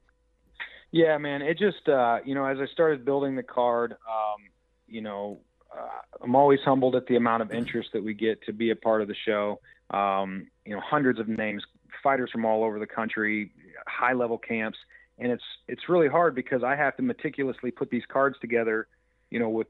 Yeah, 0.91 1.17
man. 1.17 1.41
It 1.41 1.57
just, 1.57 1.89
uh, 1.89 2.19
you 2.23 2.33
know, 2.33 2.45
as 2.45 2.59
I 2.59 2.67
started 2.71 3.03
building 3.03 3.35
the 3.35 3.43
card, 3.43 3.91
um, 3.91 4.52
you 4.87 5.01
know, 5.01 5.39
uh, 5.75 5.87
I'm 6.21 6.35
always 6.35 6.59
humbled 6.63 6.95
at 6.95 7.07
the 7.07 7.15
amount 7.15 7.41
of 7.41 7.51
interest 7.51 7.89
that 7.93 8.03
we 8.03 8.13
get 8.13 8.43
to 8.43 8.53
be 8.53 8.69
a 8.69 8.75
part 8.75 9.01
of 9.01 9.07
the 9.07 9.15
show. 9.25 9.59
Um, 9.89 10.47
you 10.65 10.75
know, 10.75 10.81
hundreds 10.81 11.19
of 11.19 11.27
names, 11.27 11.63
fighters 12.01 12.29
from 12.31 12.45
all 12.45 12.63
over 12.63 12.79
the 12.79 12.87
country, 12.87 13.51
high 13.87 14.13
level 14.13 14.37
camps, 14.37 14.77
and 15.17 15.31
it's 15.31 15.43
it's 15.67 15.89
really 15.89 16.07
hard 16.07 16.35
because 16.35 16.63
I 16.63 16.75
have 16.75 16.95
to 16.97 17.03
meticulously 17.03 17.71
put 17.71 17.89
these 17.89 18.03
cards 18.07 18.37
together, 18.39 18.87
you 19.29 19.39
know, 19.39 19.49
with 19.49 19.67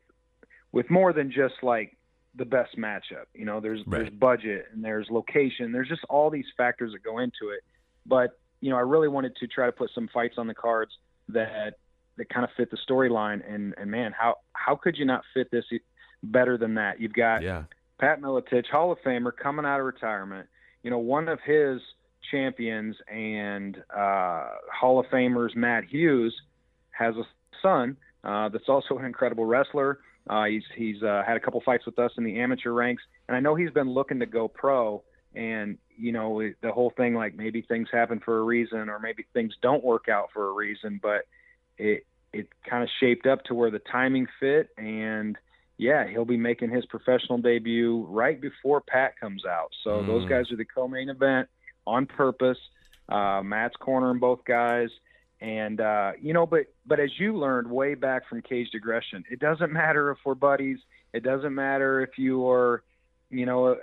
with 0.72 0.90
more 0.90 1.14
than 1.14 1.32
just 1.32 1.56
like 1.62 1.98
the 2.36 2.46
best 2.46 2.78
matchup. 2.78 3.26
You 3.34 3.46
know, 3.46 3.60
there's 3.60 3.82
right. 3.86 4.00
there's 4.00 4.10
budget 4.10 4.68
and 4.74 4.84
there's 4.84 5.08
location. 5.10 5.72
There's 5.72 5.90
just 5.90 6.04
all 6.10 6.30
these 6.30 6.48
factors 6.58 6.94
that 6.94 7.04
go 7.04 7.20
into 7.20 7.50
it. 7.56 7.64
But 8.06 8.38
you 8.62 8.70
know, 8.70 8.78
I 8.78 8.82
really 8.82 9.08
wanted 9.08 9.36
to 9.38 9.48
try 9.48 9.66
to 9.66 9.72
put 9.72 9.92
some 9.94 10.10
fights 10.14 10.36
on 10.38 10.48
the 10.48 10.54
cards 10.54 10.92
that 11.30 11.76
that 12.18 12.30
kind 12.30 12.44
of 12.44 12.52
fit 12.56 12.72
the 12.72 12.78
storyline. 12.90 13.42
And 13.48 13.74
and 13.78 13.90
man, 13.90 14.14
how 14.18 14.38
how 14.54 14.76
could 14.76 14.98
you 14.98 15.06
not 15.06 15.24
fit 15.34 15.52
this 15.52 15.66
better 16.22 16.58
than 16.58 16.76
that? 16.76 17.00
You've 17.00 17.14
got 17.14 17.42
yeah. 17.42 17.64
Pat 18.00 18.22
Miletich, 18.22 18.68
Hall 18.72 18.92
of 18.92 19.00
Famer, 19.06 19.32
coming 19.36 19.66
out 19.66 19.80
of 19.80 19.86
retirement. 19.86 20.48
You 20.84 20.92
know, 20.92 21.00
one 21.00 21.30
of 21.30 21.40
his 21.46 21.80
champions 22.32 22.96
and 23.08 23.78
uh, 23.96 24.50
Hall 24.74 25.00
of 25.00 25.06
Famers, 25.08 25.56
Matt 25.56 25.86
Hughes, 25.86 26.34
has 26.92 27.16
a 27.16 27.24
son 27.62 27.98
uh, 28.24 28.50
that's 28.50 28.70
also 28.70 28.98
an 28.98 29.06
incredible 29.06 29.46
wrestler. 29.46 30.00
Uh, 30.30 30.46
he's 30.46 30.64
he's 30.76 31.04
uh, 31.04 31.22
had 31.26 31.36
a 31.36 31.40
couple 31.40 31.62
fights 31.66 31.86
with 31.86 32.00
us 32.00 32.12
in 32.18 32.24
the 32.24 32.40
amateur 32.40 32.72
ranks, 32.72 33.04
and 33.28 33.36
I 33.36 33.40
know 33.40 33.56
he's 33.56 33.72
been 33.72 33.90
looking 33.90 34.20
to 34.20 34.26
go 34.26 34.48
pro. 34.48 35.04
And 35.36 35.78
you 35.98 36.12
know 36.12 36.42
the 36.62 36.72
whole 36.72 36.94
thing, 36.96 37.16
like 37.16 37.36
maybe 37.36 37.62
things 37.62 37.90
happen 37.92 38.22
for 38.24 38.38
a 38.38 38.44
reason, 38.44 38.90
or 38.90 39.00
maybe 39.00 39.26
things 39.34 39.54
don't 39.62 39.84
work 39.84 40.08
out 40.08 40.30
for 40.34 40.48
a 40.48 40.54
reason. 40.54 41.00
But 41.02 41.26
it 41.78 42.06
it 42.32 42.48
kind 42.68 42.84
of 42.84 42.90
shaped 43.00 43.28
up 43.28 43.44
to 43.46 43.54
where 43.54 43.70
the 43.70 43.80
timing 43.80 44.28
fit 44.40 44.70
and 44.78 45.38
yeah, 45.78 46.08
he'll 46.08 46.26
be 46.26 46.38
making 46.38 46.70
his 46.70 46.86
professional 46.86 47.40
debut 47.40 48.06
right 48.08 48.40
before 48.40 48.82
Pat 48.82 49.20
comes 49.20 49.44
out. 49.46 49.72
So 49.84 49.92
mm. 49.92 50.08
those 50.08 50.28
guys 50.30 50.52
are 50.52 50.56
the 50.56 50.66
co-main 50.66 51.10
event 51.10 51.50
on 51.86 52.06
purpose. 52.06 52.58
Uh, 53.10 53.42
Matt's 53.44 53.76
cornering 53.80 54.20
both 54.20 54.46
guys, 54.46 54.90
and 55.42 55.82
uh, 55.82 56.14
you 56.22 56.34
know, 56.34 56.46
but 56.46 56.68
but 56.86 57.00
as 57.00 57.10
you 57.20 57.38
learned 57.38 57.70
way 57.70 57.96
back 57.96 58.30
from 58.30 58.42
Caged 58.42 58.76
Aggression, 58.76 59.26
it 59.30 59.40
doesn't 59.40 59.74
matter 59.74 60.12
if 60.12 60.20
we're 60.24 60.36
buddies. 60.36 60.78
It 61.12 61.24
doesn't 61.24 61.54
matter 61.54 62.02
if 62.02 62.18
you 62.18 62.48
are, 62.50 62.84
you 63.30 63.46
know, 63.46 63.76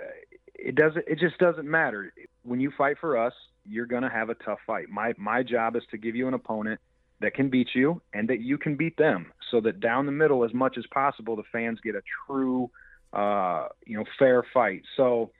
it 0.55 0.75
doesn't. 0.75 1.05
It 1.07 1.19
just 1.19 1.37
doesn't 1.37 1.69
matter. 1.69 2.11
When 2.43 2.59
you 2.59 2.71
fight 2.75 2.97
for 2.99 3.17
us, 3.17 3.33
you're 3.63 3.85
gonna 3.85 4.09
have 4.09 4.29
a 4.29 4.35
tough 4.35 4.59
fight. 4.65 4.89
My 4.89 5.13
my 5.17 5.43
job 5.43 5.75
is 5.75 5.83
to 5.91 5.97
give 5.97 6.15
you 6.15 6.27
an 6.27 6.33
opponent 6.33 6.79
that 7.21 7.33
can 7.33 7.49
beat 7.49 7.69
you 7.73 8.01
and 8.13 8.27
that 8.29 8.39
you 8.41 8.57
can 8.57 8.75
beat 8.75 8.97
them 8.97 9.31
so 9.49 9.59
that 9.61 9.79
down 9.79 10.05
the 10.05 10.11
middle 10.11 10.43
as 10.43 10.53
much 10.53 10.77
as 10.77 10.85
possible 10.93 11.35
the 11.35 11.43
fans 11.51 11.79
get 11.83 11.95
a 11.95 12.01
true 12.25 12.69
uh, 13.13 13.67
you 13.85 13.97
know 13.97 14.05
fair 14.19 14.43
fight. 14.53 14.83
So 14.97 15.31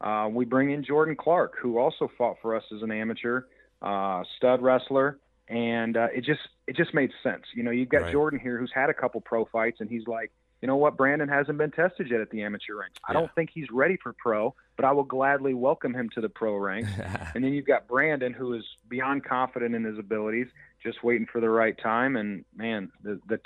uh, 0.00 0.28
we 0.30 0.44
bring 0.44 0.70
in 0.70 0.84
jordan 0.84 1.16
clark 1.16 1.54
who 1.60 1.78
also 1.78 2.10
fought 2.16 2.36
for 2.40 2.54
us 2.56 2.64
as 2.74 2.82
an 2.82 2.90
amateur 2.90 3.42
uh, 3.82 4.22
stud 4.36 4.62
wrestler. 4.62 5.18
And 5.50 5.96
uh, 5.96 6.08
it 6.14 6.24
just 6.24 6.40
it 6.66 6.76
just 6.76 6.92
made 6.92 7.10
sense. 7.22 7.44
You 7.54 7.62
know 7.62 7.70
you've 7.70 7.88
got 7.88 8.02
Right. 8.02 8.12
jordan 8.12 8.38
here 8.40 8.58
who's 8.58 8.72
had 8.74 8.90
a 8.90 8.94
couple 8.94 9.20
pro 9.22 9.44
fights 9.46 9.78
and 9.80 9.88
he's 9.88 10.06
like 10.06 10.30
you 10.60 10.66
know 10.66 10.74
what? 10.76 10.96
Brandon 10.96 11.28
hasn't 11.28 11.56
been 11.56 11.70
tested 11.70 12.10
yet 12.10 12.20
at 12.20 12.30
the 12.30 12.42
amateur 12.42 12.74
ranks. 12.74 12.98
I 13.08 13.12
Yeah. 13.12 13.20
don't 13.20 13.34
think 13.36 13.50
he's 13.54 13.70
ready 13.70 13.96
for 14.02 14.12
pro 14.12 14.54
but 14.76 14.84
i 14.84 14.92
will 14.92 15.04
gladly 15.04 15.54
welcome 15.54 15.92
him 15.94 16.08
to 16.14 16.20
the 16.20 16.28
pro 16.28 16.54
ranks. 16.56 16.90
And 17.34 17.44
then 17.44 17.52
you've 17.52 17.66
got 17.66 17.86
Brandon, 17.88 18.32
who 18.32 18.54
is 18.54 18.64
beyond 18.88 19.24
confident 19.24 19.74
in 19.74 19.84
his 19.84 19.98
abilities, 19.98 20.48
just 20.82 21.02
waiting 21.02 21.26
for 21.30 21.40
the 21.40 21.50
right 21.50 21.76
time. 21.78 22.16
And 22.16 22.44
man, 22.56 22.90
the 23.02 23.20
the 23.28 23.40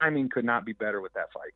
timing 0.00 0.28
could 0.28 0.44
not 0.44 0.64
be 0.64 0.72
better 0.72 1.00
with 1.00 1.12
that 1.14 1.32
fight. 1.32 1.52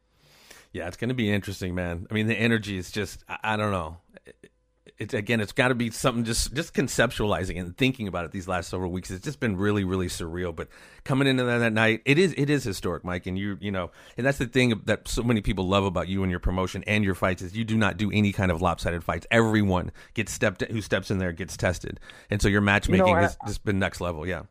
Yeah, 0.73 0.89
it's 0.89 0.97
going 0.97 1.09
to 1.11 1.15
be 1.15 1.31
interesting, 1.33 1.75
man. 1.75 2.07
I 2.11 2.15
mean, 2.15 2.27
the 2.27 2.35
energy 2.37 2.77
is 2.77 2.91
just 2.91 3.25
I, 3.29 3.39
I 3.43 3.57
don't 3.57 3.71
know. 3.73 3.99
It- 4.27 4.51
It's 4.97 5.13
again, 5.13 5.41
it's 5.41 5.51
got 5.53 5.69
to 5.69 5.75
be 5.75 5.91
something 5.91 6.23
just 6.25 6.55
just 6.55 6.73
conceptualizing 6.73 7.59
and 7.59 7.77
thinking 7.77 8.07
about 8.07 8.27
it 8.27 8.31
these 8.31 8.47
last 8.47 8.69
several 8.71 8.93
weeks. 8.93 9.11
It's 9.11 9.25
just 9.25 9.41
been 9.41 9.57
really 9.57 9.83
really 9.83 10.07
surreal. 10.07 10.55
But 10.55 10.69
coming 11.03 11.27
into 11.27 11.43
that, 11.43 11.59
that 11.59 11.73
night, 11.73 12.03
it 12.05 12.17
is 12.17 12.33
it 12.37 12.49
is 12.49 12.63
historic, 12.63 13.03
Mike. 13.03 13.27
And 13.27 13.37
you 13.37 13.59
you 13.61 13.73
know, 13.73 13.91
and 14.17 14.25
that's 14.25 14.39
the 14.39 14.47
thing 14.47 14.81
that 14.85 15.09
so 15.09 15.25
many 15.25 15.41
people 15.41 15.67
love 15.67 15.85
about 15.85 16.07
you 16.07 16.23
and 16.23 16.31
your 16.31 16.39
promotion 16.39 16.85
and 16.87 17.03
your 17.05 17.17
fights 17.17 17.43
is 17.43 17.57
you 17.57 17.65
do 17.65 17.77
not 17.77 17.97
do 17.97 18.13
any 18.13 18.31
kind 18.31 18.53
of 18.53 18.63
lopsided 18.63 19.03
fights. 19.03 19.27
Everyone 19.33 19.91
gets 20.15 20.31
stepped 20.33 20.63
who 20.63 20.81
steps 20.81 21.11
in 21.11 21.19
there 21.19 21.33
gets 21.33 21.57
tested, 21.57 21.99
and 22.31 22.41
so 22.41 22.47
your 22.47 22.61
matchmaking 22.61 23.17
I- 23.17 23.23
has 23.23 23.37
just 23.49 23.65
been 23.65 23.81
next 23.81 24.01
level. 24.01 24.25
Yeah, 24.25 24.43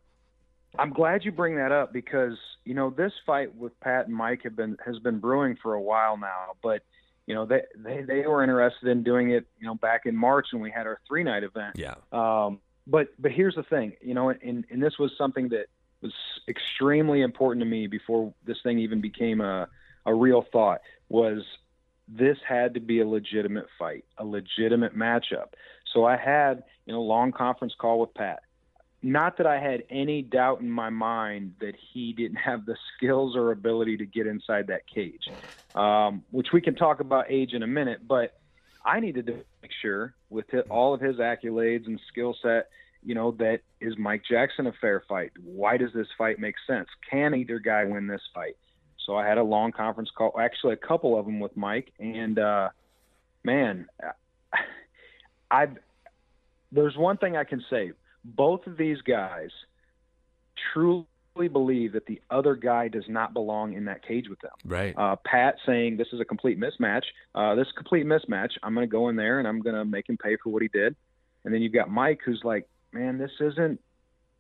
I'm 0.78 0.92
glad 0.92 1.24
you 1.24 1.32
bring 1.32 1.56
that 1.58 1.72
up 1.72 1.94
because 1.94 2.38
you 2.66 2.74
know 2.74 2.90
this 2.90 3.12
fight 3.26 3.56
with 3.56 3.78
Pat 3.80 4.08
and 4.08 4.16
Mike 4.16 4.42
have 4.44 4.56
been 4.56 4.78
has 4.86 5.00
been 5.00 5.20
brewing 5.20 5.58
for 5.62 5.74
a 5.74 5.82
while 5.82 6.18
now, 6.18 6.54
but 6.62 6.82
you 7.28 7.36
know 7.36 7.46
they 7.46 7.62
they 7.78 8.02
they 8.02 8.28
were 8.28 8.44
interested 8.44 8.90
in 8.90 9.04
doing 9.04 9.32
it 9.32 9.46
you 9.60 9.68
know 9.68 9.76
back 9.76 10.02
in 10.06 10.16
March 10.16 10.48
when 10.52 10.62
we 10.62 10.72
had 10.72 10.88
our 10.88 11.00
three 11.08 11.24
night 11.24 11.44
event. 11.44 11.76
yeah, 11.76 11.96
Um, 12.12 12.60
but 12.88 13.10
but 13.20 13.32
here's 13.32 13.56
the 13.56 13.64
thing, 13.64 13.94
you 14.02 14.14
know, 14.14 14.30
and 14.30 14.66
and 14.70 14.82
this 14.84 14.98
was 14.98 15.12
something 15.18 15.50
that 15.50 15.68
was 16.02 16.14
extremely 16.48 17.22
important 17.22 17.62
to 17.64 17.70
me 17.70 17.88
before 17.88 18.34
this 18.46 18.58
thing 18.64 18.80
even 18.80 19.00
became 19.00 19.42
a 19.42 19.68
a 20.06 20.14
real 20.14 20.46
thought 20.52 20.82
was 21.10 21.44
this 22.08 22.38
had 22.48 22.74
to 22.74 22.80
be 22.80 23.00
a 23.00 23.08
legitimate 23.08 23.68
fight, 23.80 24.04
a 24.18 24.26
legitimate 24.26 24.96
matchup. 24.98 25.54
So 25.94 26.06
I 26.06 26.18
had 26.18 26.64
you 26.86 26.94
know 26.94 27.02
long 27.02 27.32
conference 27.32 27.74
call 27.78 28.00
with 28.00 28.14
Pat. 28.14 28.42
Not 29.06 29.38
that 29.38 29.46
I 29.46 29.60
had 29.60 29.84
any 29.90 30.22
doubt 30.22 30.62
in 30.62 30.72
my 30.72 30.90
mind 30.90 31.56
that 31.60 31.74
he 31.94 32.14
didn't 32.14 32.38
have 32.38 32.66
the 32.66 32.78
skills 32.96 33.36
or 33.36 33.52
ability 33.52 33.98
to 33.98 34.06
get 34.06 34.26
inside 34.26 34.68
that 34.68 34.88
cage, 34.88 35.22
um, 35.76 36.24
which 36.32 36.48
we 36.54 36.62
can 36.62 36.74
talk 36.76 37.02
about 37.02 37.26
age 37.30 37.52
in 37.52 37.64
a 37.64 37.68
minute. 37.68 38.08
But 38.08 38.32
I 38.86 39.02
needed 39.02 39.28
to 39.28 39.34
make 39.62 39.72
sure, 39.82 40.16
with 40.30 40.46
all 40.70 40.94
of 40.94 41.02
his 41.02 41.18
accolades 41.18 41.86
and 41.86 42.00
skill 42.10 42.36
set, 42.42 42.70
you 43.04 43.14
know, 43.14 43.32
that 43.32 43.60
is 43.82 43.94
Mike 43.98 44.24
Jackson 44.30 44.68
a 44.68 44.74
fair 44.80 45.04
fight? 45.08 45.32
Why 45.44 45.76
does 45.76 45.92
this 45.94 46.08
fight 46.18 46.40
make 46.40 46.56
sense? 46.66 46.88
Can 47.10 47.36
either 47.36 47.60
guy 47.60 47.84
win 47.84 48.08
this 48.08 48.22
fight? 48.34 48.56
So 49.06 49.18
I 49.18 49.28
had 49.28 49.38
a 49.38 49.44
long 49.44 49.74
conference 49.74 50.10
call, 50.18 50.34
actually 50.40 50.74
a 50.74 50.88
couple 50.88 51.20
of 51.20 51.26
them 51.26 51.42
with 51.42 51.58
Mike, 51.58 51.92
and 52.00 52.40
uh, 52.40 52.70
man, 53.44 53.88
I've 55.52 55.78
there's 56.72 56.96
one 56.96 57.18
thing 57.18 57.36
I 57.36 57.44
can 57.44 57.62
say: 57.70 57.92
both 58.24 58.68
of 58.68 58.78
these 58.78 59.02
guys 59.02 59.50
truly 60.74 61.06
believe 61.52 61.94
that 61.94 62.06
the 62.06 62.22
other 62.30 62.56
guy 62.56 62.88
does 62.88 63.06
not 63.08 63.34
belong 63.34 63.74
in 63.74 63.86
that 63.86 64.06
cage 64.06 64.30
with 64.30 64.40
them 64.42 64.52
right. 64.66 64.94
uh, 64.98 65.16
Pat 65.26 65.56
saying 65.66 65.98
this 65.98 66.08
is 66.14 66.20
a 66.20 66.26
complete 66.26 66.60
mismatch. 66.60 67.04
Uh, 67.34 67.56
this 67.56 67.68
is 67.68 67.74
a 67.74 67.78
complete 67.78 68.06
mismatch. 68.06 68.52
I'm 68.62 68.74
going 68.74 68.88
to 68.88 68.92
go 68.92 69.10
in 69.10 69.16
there 69.16 69.40
and 69.40 69.48
I'm 69.48 69.62
going 69.62 69.76
to 69.76 69.86
make 69.86 70.08
him 70.08 70.18
pay 70.18 70.38
for 70.42 70.50
what 70.50 70.62
he 70.62 70.68
did. 70.68 70.96
And 71.44 71.54
then 71.54 71.62
you've 71.62 71.74
got 71.74 71.90
Mike 71.90 72.20
who's 72.24 72.42
like, 72.44 72.68
man, 72.92 73.18
this 73.18 73.32
isn't 73.40 73.80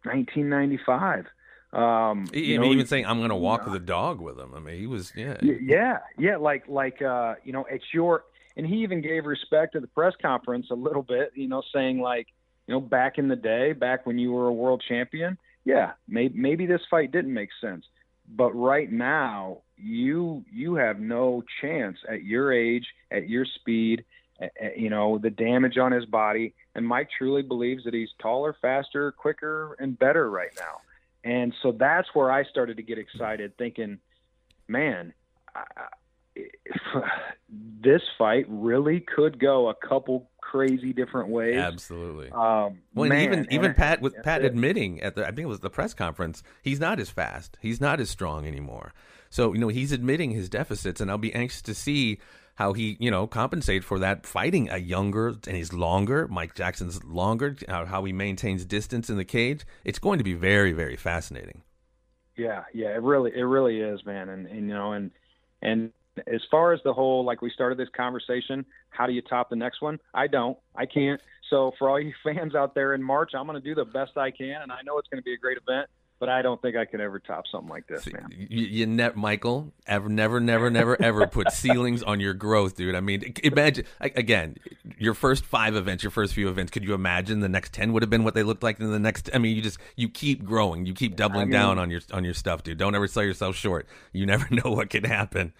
1995. 0.03 1.25
Um, 1.73 2.27
you 2.33 2.59
know, 2.59 2.71
even 2.71 2.85
saying 2.85 3.07
I'm 3.07 3.17
going 3.17 3.29
to 3.29 3.35
walk 3.35 3.69
the 3.71 3.79
dog 3.79 4.21
with 4.21 4.39
him. 4.39 4.53
I 4.55 4.59
mean, 4.59 4.79
he 4.79 4.85
was 4.85 5.11
yeah. 5.15 5.37
Yeah, 5.41 5.99
yeah, 6.19 6.37
like 6.37 6.67
like 6.67 7.01
uh, 7.01 7.35
you 7.43 7.51
know, 7.51 7.65
it's 7.67 7.85
your 7.91 8.25
and 8.55 8.65
he 8.65 8.83
even 8.83 9.01
gave 9.01 9.25
respect 9.25 9.75
at 9.75 9.81
the 9.81 9.87
press 9.87 10.13
conference 10.21 10.67
a 10.69 10.75
little 10.75 11.01
bit, 11.01 11.31
you 11.33 11.47
know, 11.47 11.63
saying 11.73 11.99
like, 11.99 12.27
you 12.67 12.73
know, 12.73 12.79
back 12.79 13.17
in 13.17 13.27
the 13.27 13.35
day, 13.35 13.73
back 13.73 14.05
when 14.05 14.17
you 14.17 14.31
were 14.31 14.47
a 14.47 14.53
world 14.53 14.83
champion, 14.87 15.37
yeah, 15.65 15.93
maybe 16.07 16.37
maybe 16.37 16.65
this 16.65 16.81
fight 16.89 17.11
didn't 17.11 17.33
make 17.33 17.49
sense. 17.61 17.85
But 18.27 18.51
right 18.53 18.91
now, 18.91 19.59
you 19.77 20.45
you 20.51 20.75
have 20.75 20.99
no 20.99 21.43
chance 21.61 21.97
at 22.07 22.23
your 22.23 22.53
age, 22.53 22.87
at 23.11 23.29
your 23.29 23.45
speed, 23.45 24.05
a- 24.41 24.49
a- 24.61 24.79
you 24.79 24.89
know, 24.89 25.17
the 25.17 25.29
damage 25.29 25.77
on 25.77 25.91
his 25.91 26.05
body. 26.05 26.53
And 26.75 26.87
Mike 26.87 27.09
truly 27.17 27.41
believes 27.41 27.83
that 27.83 27.93
he's 27.93 28.09
taller, 28.19 28.55
faster, 28.61 29.11
quicker, 29.11 29.75
and 29.79 29.97
better 29.97 30.29
right 30.29 30.51
now. 30.57 30.79
And 31.23 31.53
so 31.61 31.71
that's 31.71 32.13
where 32.13 32.31
I 32.31 32.43
started 32.43 32.77
to 32.77 32.83
get 32.83 32.97
excited, 32.97 33.57
thinking, 33.57 33.99
man, 34.67 35.13
I- 35.55 35.87
this 37.49 38.01
fight 38.17 38.45
really 38.47 38.99
could 38.99 39.39
go 39.39 39.69
a 39.69 39.75
couple 39.75 40.29
crazy 40.41 40.93
different 40.93 41.29
ways. 41.29 41.57
Absolutely. 41.57 42.29
Um, 42.31 42.79
Well, 42.93 43.09
man, 43.09 43.23
even 43.23 43.47
even 43.51 43.73
Pat 43.73 44.01
with 44.01 44.15
Pat 44.23 44.43
it. 44.43 44.47
admitting 44.47 45.01
at 45.01 45.15
the 45.15 45.23
I 45.23 45.27
think 45.27 45.39
it 45.39 45.45
was 45.47 45.61
the 45.61 45.69
press 45.69 45.93
conference, 45.93 46.43
he's 46.61 46.79
not 46.79 46.99
as 46.99 47.09
fast, 47.09 47.57
he's 47.59 47.81
not 47.81 47.99
as 47.99 48.09
strong 48.09 48.45
anymore. 48.45 48.93
So 49.29 49.53
you 49.53 49.59
know 49.59 49.69
he's 49.69 49.91
admitting 49.91 50.31
his 50.31 50.49
deficits, 50.49 51.01
and 51.01 51.09
I'll 51.09 51.17
be 51.17 51.33
anxious 51.33 51.61
to 51.63 51.73
see 51.73 52.19
how 52.55 52.73
he 52.73 52.97
you 52.99 53.09
know 53.09 53.25
compensate 53.25 53.83
for 53.83 53.97
that 53.99 54.27
fighting 54.27 54.69
a 54.69 54.77
younger 54.77 55.29
and 55.47 55.55
he's 55.55 55.73
longer. 55.73 56.27
Mike 56.27 56.53
Jackson's 56.53 57.03
longer. 57.03 57.55
How, 57.67 57.85
how 57.85 58.03
he 58.05 58.13
maintains 58.13 58.63
distance 58.65 59.09
in 59.09 59.17
the 59.17 59.25
cage. 59.25 59.65
It's 59.83 59.99
going 59.99 60.19
to 60.19 60.23
be 60.23 60.33
very 60.35 60.71
very 60.71 60.95
fascinating. 60.95 61.63
Yeah, 62.35 62.63
yeah, 62.73 62.89
it 62.89 63.01
really, 63.03 63.31
it 63.35 63.43
really 63.43 63.79
is, 63.79 64.03
man. 64.05 64.29
And, 64.29 64.47
and 64.47 64.67
you 64.67 64.73
know, 64.73 64.93
and 64.93 65.11
and 65.61 65.91
as 66.27 66.41
far 66.51 66.73
as 66.73 66.79
the 66.83 66.93
whole, 66.93 67.23
like 67.25 67.41
we 67.41 67.49
started 67.49 67.77
this 67.77 67.89
conversation, 67.95 68.65
how 68.89 69.07
do 69.07 69.13
you 69.13 69.21
top 69.21 69.49
the 69.49 69.55
next 69.55 69.81
one? 69.81 69.99
I 70.13 70.27
don't, 70.27 70.57
I 70.75 70.85
can't. 70.85 71.19
So 71.49 71.73
for 71.77 71.89
all 71.89 71.99
you 71.99 72.13
fans 72.23 72.55
out 72.55 72.75
there 72.75 72.93
in 72.93 73.03
March, 73.03 73.31
I'm 73.35 73.47
going 73.47 73.61
to 73.61 73.67
do 73.67 73.75
the 73.75 73.85
best 73.85 74.17
I 74.17 74.31
can, 74.31 74.61
and 74.61 74.71
I 74.71 74.81
know 74.83 74.97
it's 74.97 75.07
going 75.07 75.21
to 75.21 75.25
be 75.25 75.33
a 75.33 75.37
great 75.37 75.57
event. 75.57 75.89
But 76.19 76.29
I 76.29 76.41
don't 76.41 76.61
think 76.61 76.77
I 76.77 76.85
could 76.85 77.01
ever 77.01 77.19
top 77.19 77.47
something 77.51 77.67
like 77.69 77.85
this, 77.87 78.05
man. 78.05 78.29
You, 78.31 78.65
you 78.65 78.85
ne- 78.85 79.11
Michael, 79.13 79.73
ever, 79.85 80.07
never, 80.07 80.39
never, 80.39 80.69
never, 80.69 81.01
ever 81.01 81.27
put 81.27 81.51
ceilings 81.51 82.01
on 82.01 82.21
your 82.21 82.33
growth, 82.33 82.77
dude. 82.77 82.95
I 82.95 83.01
mean, 83.01 83.33
imagine 83.43 83.85
again 83.99 84.55
your 84.97 85.15
first 85.15 85.43
five 85.43 85.75
events, 85.75 86.01
your 86.01 86.11
first 86.11 86.33
few 86.33 86.47
events. 86.47 86.71
Could 86.71 86.85
you 86.85 86.93
imagine 86.93 87.41
the 87.41 87.49
next 87.49 87.73
ten 87.73 87.91
would 87.91 88.03
have 88.03 88.09
been 88.09 88.23
what 88.23 88.35
they 88.35 88.43
looked 88.43 88.63
like 88.63 88.79
in 88.79 88.89
the 88.89 88.99
next? 88.99 89.31
I 89.33 89.37
mean, 89.37 89.53
you 89.53 89.61
just 89.61 89.79
you 89.97 90.07
keep 90.07 90.45
growing, 90.45 90.85
you 90.85 90.93
keep 90.93 91.17
doubling 91.17 91.41
I 91.41 91.45
mean- 91.45 91.51
down 91.51 91.79
on 91.79 91.89
your 91.89 91.99
on 92.13 92.23
your 92.23 92.35
stuff, 92.35 92.63
dude. 92.63 92.77
Don't 92.77 92.95
ever 92.95 93.07
sell 93.07 93.23
yourself 93.23 93.57
short. 93.57 93.85
You 94.13 94.25
never 94.25 94.47
know 94.51 94.71
what 94.71 94.91
can 94.91 95.03
happen. 95.03 95.51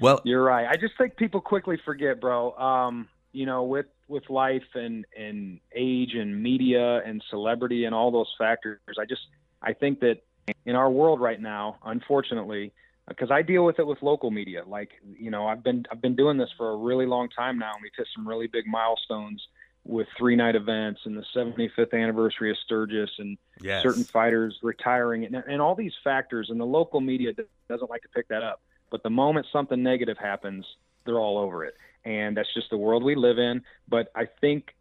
Well, 0.00 0.20
You're 0.24 0.42
right. 0.42 0.66
I 0.66 0.76
just 0.76 0.96
think 0.98 1.16
people 1.16 1.40
quickly 1.40 1.78
forget, 1.84 2.20
bro. 2.20 2.52
Um, 2.52 3.08
you 3.32 3.46
know, 3.46 3.64
with 3.64 3.86
with 4.08 4.28
life 4.30 4.62
and 4.74 5.04
and 5.16 5.60
age 5.74 6.14
and 6.14 6.42
media 6.42 7.02
and 7.04 7.22
celebrity 7.30 7.84
and 7.84 7.94
all 7.94 8.10
those 8.10 8.32
factors, 8.38 8.78
I 8.98 9.04
just 9.04 9.22
I 9.62 9.72
think 9.72 10.00
that 10.00 10.22
in 10.66 10.76
our 10.76 10.90
world 10.90 11.20
right 11.20 11.40
now, 11.40 11.78
unfortunately, 11.84 12.72
because 13.08 13.30
I 13.30 13.42
deal 13.42 13.64
with 13.64 13.78
it 13.78 13.86
with 13.86 14.02
local 14.02 14.30
media. 14.30 14.62
Like, 14.66 14.90
you 15.18 15.30
know, 15.30 15.46
I've 15.46 15.62
been 15.62 15.84
I've 15.90 16.00
been 16.00 16.16
doing 16.16 16.38
this 16.38 16.50
for 16.56 16.70
a 16.70 16.76
really 16.76 17.06
long 17.06 17.28
time 17.28 17.58
now, 17.58 17.72
and 17.74 17.82
we've 17.82 17.92
hit 17.96 18.06
some 18.14 18.26
really 18.26 18.46
big 18.46 18.66
milestones 18.66 19.42
with 19.86 20.06
three 20.16 20.34
night 20.34 20.56
events 20.56 21.00
and 21.04 21.14
the 21.14 21.24
75th 21.36 21.92
anniversary 21.92 22.50
of 22.50 22.56
Sturgis 22.64 23.10
and 23.18 23.36
yes, 23.60 23.82
certain 23.82 24.04
fighters 24.04 24.58
retiring 24.62 25.26
and, 25.26 25.34
and 25.34 25.60
all 25.60 25.74
these 25.74 25.92
factors 26.02 26.48
and 26.48 26.58
the 26.58 26.64
local 26.64 27.02
media 27.02 27.32
doesn't 27.68 27.90
like 27.90 28.00
to 28.00 28.08
pick 28.08 28.26
that 28.28 28.42
up 28.42 28.62
but 28.90 29.02
the 29.02 29.10
moment 29.10 29.46
something 29.52 29.82
negative 29.82 30.16
happens 30.18 30.64
they're 31.04 31.18
all 31.18 31.38
over 31.38 31.64
it. 31.64 31.74
And 32.04 32.36
that's 32.36 32.52
just 32.54 32.70
the 32.70 32.76
world 32.76 33.02
we 33.02 33.14
live 33.14 33.38
in. 33.38 33.62
But 33.88 34.08
i 34.14 34.26
think 34.40 34.74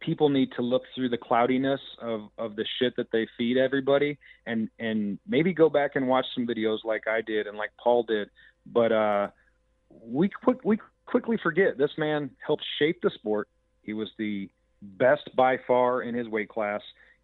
people 0.00 0.30
need 0.30 0.50
to 0.56 0.62
look 0.62 0.82
through 0.94 1.10
the 1.10 1.18
cloudiness 1.18 1.80
of, 2.00 2.30
of 2.38 2.56
the 2.56 2.64
shit 2.78 2.96
that 2.96 3.12
they 3.12 3.26
feed 3.36 3.58
everybody 3.58 4.16
and 4.46 4.70
and 4.78 5.18
maybe 5.28 5.52
go 5.52 5.68
back 5.68 5.94
and 5.94 6.08
watch 6.08 6.24
some 6.34 6.46
videos 6.46 6.78
like 6.84 7.06
i 7.06 7.20
did 7.20 7.46
and 7.46 7.56
like 7.56 7.70
paul 7.82 8.02
did. 8.02 8.30
But 8.66 8.92
uh 8.92 9.28
we 10.02 10.28
quick 10.28 10.58
we 10.64 10.78
quickly 11.06 11.38
forget 11.42 11.76
this 11.76 11.90
man 11.98 12.30
helped 12.44 12.64
shape 12.78 13.00
the 13.02 13.10
sport. 13.10 13.48
He 13.82 13.92
was 13.92 14.08
the 14.18 14.48
best 14.82 15.28
by 15.36 15.58
far 15.66 16.02
in 16.02 16.14
his 16.14 16.28
weight 16.28 16.48
class 16.48 16.80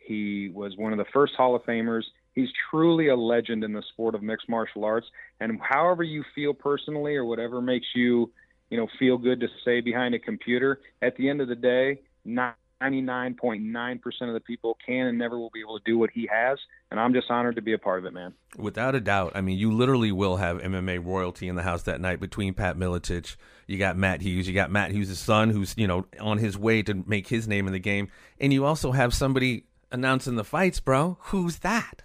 he 0.06 0.50
was 0.54 0.76
one 0.76 0.92
of 0.92 0.98
the 0.98 1.04
first 1.12 1.34
Hall 1.36 1.56
of 1.56 1.64
Famers. 1.64 2.04
He's 2.32 2.48
truly 2.70 3.08
a 3.08 3.16
legend 3.16 3.64
in 3.64 3.72
the 3.72 3.82
sport 3.92 4.14
of 4.14 4.22
mixed 4.22 4.48
martial 4.48 4.84
arts. 4.84 5.06
And 5.40 5.58
however 5.60 6.02
you 6.02 6.22
feel 6.34 6.54
personally, 6.54 7.16
or 7.16 7.24
whatever 7.24 7.60
makes 7.60 7.86
you, 7.94 8.30
you 8.70 8.76
know, 8.76 8.86
feel 8.98 9.18
good 9.18 9.40
to 9.40 9.48
say 9.64 9.80
behind 9.80 10.14
a 10.14 10.18
computer, 10.18 10.80
at 11.02 11.16
the 11.16 11.28
end 11.28 11.40
of 11.40 11.48
the 11.48 11.56
day, 11.56 12.00
99.9% 12.26 14.28
of 14.28 14.34
the 14.34 14.40
people 14.40 14.76
can 14.84 15.06
and 15.06 15.18
never 15.18 15.38
will 15.38 15.50
be 15.52 15.60
able 15.60 15.78
to 15.78 15.84
do 15.84 15.98
what 15.98 16.10
he 16.10 16.28
has. 16.30 16.58
And 16.90 17.00
I'm 17.00 17.14
just 17.14 17.30
honored 17.30 17.56
to 17.56 17.62
be 17.62 17.72
a 17.72 17.78
part 17.78 17.98
of 17.98 18.04
it, 18.04 18.12
man. 18.12 18.34
Without 18.56 18.94
a 18.94 19.00
doubt. 19.00 19.32
I 19.34 19.40
mean, 19.40 19.58
you 19.58 19.72
literally 19.72 20.12
will 20.12 20.36
have 20.36 20.58
MMA 20.58 21.04
royalty 21.04 21.48
in 21.48 21.56
the 21.56 21.62
house 21.62 21.82
that 21.84 22.00
night 22.00 22.20
between 22.20 22.54
Pat 22.54 22.76
Miletich. 22.76 23.36
You 23.66 23.78
got 23.78 23.96
Matt 23.96 24.20
Hughes. 24.20 24.46
You 24.46 24.54
got 24.54 24.70
Matt 24.70 24.92
Hughes' 24.92 25.18
son, 25.18 25.50
who's, 25.50 25.74
you 25.76 25.86
know, 25.86 26.06
on 26.20 26.38
his 26.38 26.56
way 26.56 26.82
to 26.82 27.02
make 27.06 27.28
his 27.28 27.48
name 27.48 27.66
in 27.66 27.72
the 27.72 27.80
game. 27.80 28.08
And 28.38 28.52
you 28.52 28.66
also 28.66 28.92
have 28.92 29.14
somebody 29.14 29.64
announcing 29.90 30.36
the 30.36 30.44
fights, 30.44 30.80
bro. 30.80 31.18
Who's 31.22 31.58
that? 31.58 32.02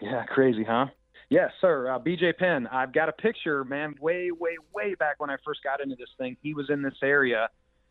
Yeah, 0.00 0.24
crazy, 0.24 0.64
huh? 0.64 0.86
Yes, 1.30 1.50
sir. 1.60 1.90
Uh, 1.90 1.98
BJ 1.98 2.36
Penn. 2.36 2.66
I've 2.66 2.92
got 2.92 3.08
a 3.08 3.12
picture, 3.12 3.64
man, 3.64 3.94
way, 4.00 4.30
way, 4.30 4.56
way 4.74 4.94
back 4.94 5.16
when 5.18 5.30
I 5.30 5.36
first 5.44 5.62
got 5.62 5.80
into 5.80 5.96
this 5.96 6.10
thing. 6.18 6.36
He 6.42 6.54
was 6.54 6.70
in 6.70 6.82
this 6.82 6.94
area 7.02 7.48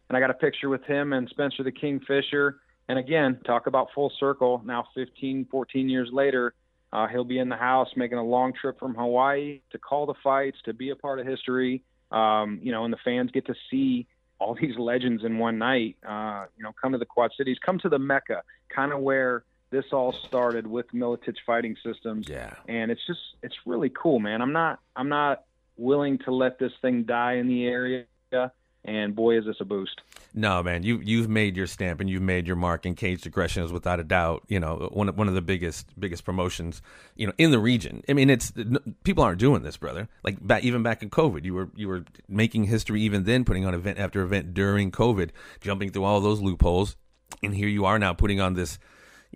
and 0.09 0.17
I 0.17 0.19
got 0.19 0.29
a 0.29 0.35
picture 0.35 0.69
with 0.69 0.83
him 0.83 1.13
and 1.13 1.27
Spencer 1.29 1.63
the 1.63 1.71
King 1.71 1.99
Fisher. 2.07 2.57
And 2.87 2.99
again, 2.99 3.39
talk 3.45 3.67
about 3.67 3.87
full 3.95 4.11
circle. 4.19 4.61
Now, 4.65 4.85
15, 4.93 5.47
14 5.49 5.89
years 5.89 6.09
later, 6.11 6.53
uh, 6.91 7.07
he'll 7.07 7.23
be 7.23 7.39
in 7.39 7.49
the 7.49 7.55
house 7.55 7.89
making 7.95 8.17
a 8.17 8.23
long 8.23 8.53
trip 8.53 8.77
from 8.79 8.93
Hawaii 8.93 9.61
to 9.71 9.79
call 9.79 10.05
the 10.05 10.13
fights, 10.23 10.57
to 10.65 10.73
be 10.73 10.89
a 10.91 10.95
part 10.95 11.19
of 11.19 11.25
history. 11.25 11.83
Um, 12.11 12.59
you 12.61 12.71
know, 12.71 12.83
and 12.83 12.93
the 12.93 12.99
fans 13.03 13.31
get 13.31 13.47
to 13.47 13.55
see 13.71 14.05
all 14.39 14.55
these 14.55 14.77
legends 14.77 15.23
in 15.23 15.37
one 15.37 15.57
night. 15.57 15.97
Uh, 16.07 16.45
you 16.57 16.63
know, 16.63 16.73
come 16.81 16.91
to 16.91 16.97
the 16.97 17.05
Quad 17.05 17.31
Cities, 17.37 17.57
come 17.63 17.79
to 17.79 17.89
the 17.89 17.99
Mecca, 17.99 18.43
kind 18.69 18.91
of 18.91 18.99
where 18.99 19.43
this 19.69 19.85
all 19.91 20.11
started 20.11 20.67
with 20.67 20.85
Miletich 20.93 21.37
Fighting 21.45 21.75
Systems. 21.83 22.29
Yeah. 22.29 22.53
And 22.67 22.91
it's 22.91 23.05
just, 23.07 23.21
it's 23.41 23.55
really 23.65 23.89
cool, 23.89 24.19
man. 24.19 24.41
I'm 24.41 24.53
not, 24.53 24.79
I'm 24.95 25.09
not 25.09 25.43
willing 25.77 26.19
to 26.19 26.31
let 26.31 26.59
this 26.59 26.73
thing 26.81 27.03
die 27.03 27.33
in 27.33 27.47
the 27.47 27.65
area 27.65 28.05
and 28.85 29.15
boy 29.15 29.37
is 29.37 29.45
this 29.45 29.57
a 29.59 29.65
boost. 29.65 30.01
No, 30.33 30.61
man, 30.63 30.83
you 30.83 30.99
you've 31.03 31.29
made 31.29 31.55
your 31.55 31.67
stamp 31.67 32.01
and 32.01 32.09
you've 32.09 32.21
made 32.21 32.47
your 32.47 32.55
mark. 32.55 32.85
And 32.85 32.97
Caged 32.97 33.25
Aggression 33.25 33.63
is 33.63 33.71
without 33.71 33.99
a 33.99 34.03
doubt, 34.03 34.43
you 34.47 34.59
know, 34.59 34.89
one 34.91 35.09
of, 35.09 35.17
one 35.17 35.27
of 35.27 35.35
the 35.35 35.41
biggest 35.41 35.87
biggest 35.99 36.25
promotions, 36.25 36.81
you 37.15 37.27
know, 37.27 37.33
in 37.37 37.51
the 37.51 37.59
region. 37.59 38.03
I 38.09 38.13
mean, 38.13 38.29
it's 38.29 38.51
people 39.03 39.23
aren't 39.23 39.39
doing 39.39 39.63
this, 39.63 39.77
brother. 39.77 40.09
Like 40.23 40.45
back 40.45 40.63
even 40.63 40.83
back 40.83 41.03
in 41.03 41.09
COVID, 41.09 41.45
you 41.45 41.53
were 41.53 41.69
you 41.75 41.87
were 41.87 42.03
making 42.27 42.65
history 42.65 43.01
even 43.03 43.23
then, 43.23 43.45
putting 43.45 43.65
on 43.65 43.73
event 43.73 43.99
after 43.99 44.21
event 44.21 44.53
during 44.53 44.91
COVID, 44.91 45.29
jumping 45.61 45.91
through 45.91 46.03
all 46.03 46.19
those 46.19 46.41
loopholes, 46.41 46.97
and 47.41 47.55
here 47.55 47.67
you 47.67 47.85
are 47.85 47.99
now 47.99 48.13
putting 48.13 48.41
on 48.41 48.53
this. 48.53 48.79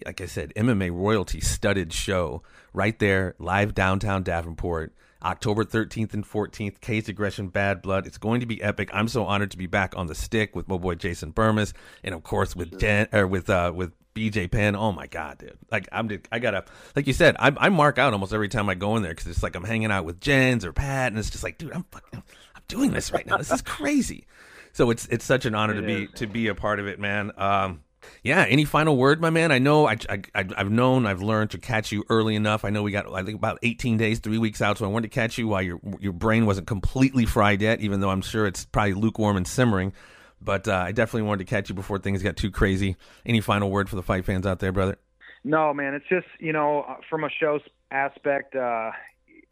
Like 0.06 0.22
I 0.22 0.28
said, 0.28 0.54
MMA 0.56 0.92
royalty 0.92 1.42
studded 1.42 1.92
show 1.92 2.44
right 2.72 2.98
there, 3.00 3.34
live 3.40 3.74
downtown 3.74 4.22
Davenport 4.22 4.94
October 5.24 5.64
13th 5.64 6.14
and 6.14 6.26
14th, 6.26 6.80
Caged 6.82 7.10
Aggression 7.10 7.48
Bad 7.48 7.82
Blood. 7.82 8.08
It's 8.08 8.18
going 8.18 8.40
to 8.42 8.46
be 8.46 8.62
epic. 8.62 8.90
I'm 8.94 9.08
so 9.08 9.26
honored 9.26 9.52
to 9.52 9.58
be 9.58 9.68
back 9.68 9.96
on 9.98 10.08
the 10.08 10.16
stick 10.16 10.56
with 10.56 10.68
my 10.68 10.78
boy 10.78 10.96
Jason 10.96 11.34
Bermas 11.34 11.74
and 12.04 12.14
of 12.14 12.24
course 12.24 12.56
with 12.56 12.78
Dan 12.80 13.08
or 13.12 13.28
with 13.28 13.50
uh 13.50 13.72
with 13.76 13.94
BJ 14.18 14.50
Penn. 14.50 14.76
Oh 14.76 14.92
my 14.92 15.08
god, 15.08 15.38
dude! 15.38 15.58
Like 15.70 15.88
I'm, 15.92 16.10
I 16.32 16.40
gotta, 16.40 16.66
like 16.96 17.06
you 17.06 17.14
said, 17.14 17.36
I, 17.40 17.54
I 17.56 17.70
mark 17.70 18.00
out 18.00 18.14
almost 18.14 18.34
every 18.34 18.50
time 18.50 18.68
I 18.68 18.74
go 18.74 18.96
in 18.96 19.04
there 19.04 19.12
because 19.12 19.28
it's 19.28 19.44
like 19.44 19.56
I'm 19.56 19.64
hanging 19.64 19.92
out 19.92 20.06
with 20.06 20.20
Jens 20.20 20.66
or 20.66 20.74
Pat, 20.74 21.12
and 21.12 21.20
it's 21.20 21.30
just 21.30 21.44
like, 21.44 21.60
dude, 21.60 21.72
I'm 21.72 21.86
fucking, 21.92 22.24
I'm 22.56 22.62
doing 22.68 22.92
this 22.92 23.12
right 23.12 23.26
now. 23.28 23.38
This 23.38 23.52
is 23.52 23.62
crazy. 23.62 24.26
So 24.74 24.90
it's 24.90 25.06
it's 25.08 25.26
such 25.26 25.46
an 25.46 25.54
honor 25.54 25.74
it 25.74 25.82
to 25.82 25.88
is. 25.88 26.08
be 26.08 26.14
to 26.18 26.28
be 26.28 26.48
a 26.48 26.56
part 26.56 26.80
of 26.80 26.88
it, 26.88 27.00
man. 27.00 27.32
Um, 27.38 27.82
yeah. 28.24 28.46
Any 28.48 28.66
final 28.66 28.98
word, 28.98 29.22
my 29.22 29.30
man? 29.30 29.52
I 29.52 29.60
know 29.60 29.88
I, 29.88 29.98
I, 30.10 30.22
I've 30.36 30.72
known, 30.72 31.06
I've 31.06 31.22
learned 31.22 31.52
to 31.52 31.58
catch 31.58 31.92
you 31.92 32.04
early 32.10 32.36
enough. 32.36 32.66
I 32.66 32.70
know 32.70 32.84
we 32.84 32.92
got, 32.92 33.12
I 33.12 33.24
think, 33.24 33.38
about 33.38 33.60
18 33.64 33.98
days, 33.98 34.20
three 34.20 34.38
weeks 34.38 34.62
out. 34.62 34.78
So 34.78 34.86
I 34.86 34.90
wanted 34.90 35.12
to 35.12 35.16
catch 35.16 35.38
you 35.38 35.48
while 35.48 35.62
your 35.62 35.80
your 36.00 36.14
brain 36.14 36.46
wasn't 36.46 36.68
completely 36.68 37.26
fried 37.26 37.62
yet, 37.62 37.82
even 37.82 38.00
though 38.00 38.10
I'm 38.10 38.22
sure 38.22 38.46
it's 38.48 38.66
probably 38.66 38.94
lukewarm 38.94 39.38
and 39.38 39.48
simmering. 39.48 39.94
But 40.42 40.68
uh, 40.68 40.76
I 40.76 40.92
definitely 40.92 41.24
wanted 41.24 41.46
to 41.46 41.50
catch 41.50 41.70
you 41.70 41.76
before 41.76 41.98
things 42.00 42.22
got 42.22 42.38
too 42.38 42.52
crazy. 42.52 42.96
Any 43.26 43.42
final 43.42 43.72
word 43.72 43.90
for 43.90 43.96
the 43.96 44.04
fight 44.04 44.26
fans 44.26 44.46
out 44.46 44.60
there, 44.60 44.72
brother? 44.72 44.98
No, 45.44 45.74
man. 45.74 45.94
It's 45.94 46.08
just 46.10 46.28
you 46.40 46.54
know, 46.54 46.82
uh, 46.82 46.96
from 47.10 47.24
a 47.24 47.30
show 47.30 47.60
aspect, 47.92 48.56
uh, 48.56 48.92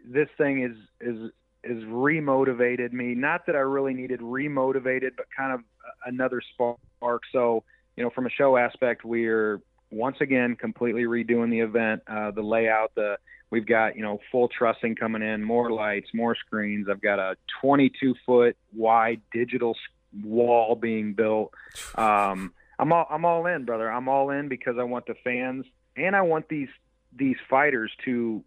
this 0.06 0.28
thing 0.38 0.64
is 0.64 0.78
is 1.02 1.32
is 1.64 1.84
remotivated 1.86 2.94
me. 2.94 3.16
Not 3.16 3.46
that 3.48 3.56
I 3.56 3.60
really 3.60 3.94
needed 3.94 4.20
remotivated, 4.20 5.12
but 5.18 5.26
kind 5.36 5.52
of 5.52 5.62
another 6.06 6.42
spark. 6.54 7.22
So 7.32 7.64
you 7.96 8.04
know, 8.04 8.10
from 8.10 8.26
a 8.26 8.30
show 8.30 8.58
aspect, 8.58 9.06
we're 9.06 9.62
once 9.92 10.18
again 10.20 10.56
completely 10.56 11.04
redoing 11.04 11.50
the 11.50 11.60
event, 11.60 12.02
uh, 12.08 12.32
the 12.32 12.42
layout, 12.42 12.94
the 12.96 13.18
we've 13.50 13.66
got 13.66 13.96
you 13.96 14.04
know 14.04 14.20
full 14.32 14.48
trussing 14.48 14.96
coming 14.96 15.22
in, 15.22 15.44
more 15.44 15.72
lights, 15.72 16.10
more 16.14 16.36
screens. 16.36 16.88
I've 16.90 17.02
got 17.02 17.20
a 17.20 17.38
22 17.62 18.16
foot 18.26 18.58
wide 18.74 19.22
digital 19.32 19.76
wall 20.24 20.76
being 20.76 21.14
built. 21.14 21.54
Um, 21.96 22.54
I'm 22.80 22.92
all 22.92 23.08
I'm 23.10 23.26
all 23.26 23.46
in, 23.46 23.66
brother. 23.66 23.90
I'm 23.92 24.10
all 24.10 24.30
in 24.30 24.50
because 24.50 24.78
I 24.78 24.84
want 24.84 25.06
the 25.06 25.16
fans 25.24 25.66
and 25.96 26.16
I 26.16 26.22
want 26.22 26.50
these 26.50 26.70
these 27.16 27.38
fighters 27.50 27.92
to 28.06 28.44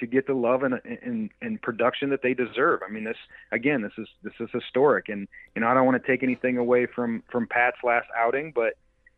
to 0.00 0.06
get 0.06 0.26
the 0.26 0.34
love 0.34 0.62
and, 0.62 0.74
and 1.02 1.30
and 1.40 1.60
production 1.62 2.10
that 2.10 2.22
they 2.22 2.34
deserve. 2.34 2.80
I 2.86 2.90
mean, 2.90 3.04
this 3.04 3.16
again, 3.52 3.82
this 3.82 3.92
is 3.98 4.08
this 4.22 4.34
is 4.40 4.48
historic, 4.52 5.08
and 5.08 5.28
you 5.54 5.60
know, 5.60 5.68
I 5.68 5.74
don't 5.74 5.86
want 5.86 6.02
to 6.02 6.06
take 6.06 6.22
anything 6.22 6.58
away 6.58 6.86
from 6.86 7.22
from 7.30 7.46
Pat's 7.46 7.78
last 7.82 8.08
outing, 8.16 8.52
but 8.54 8.74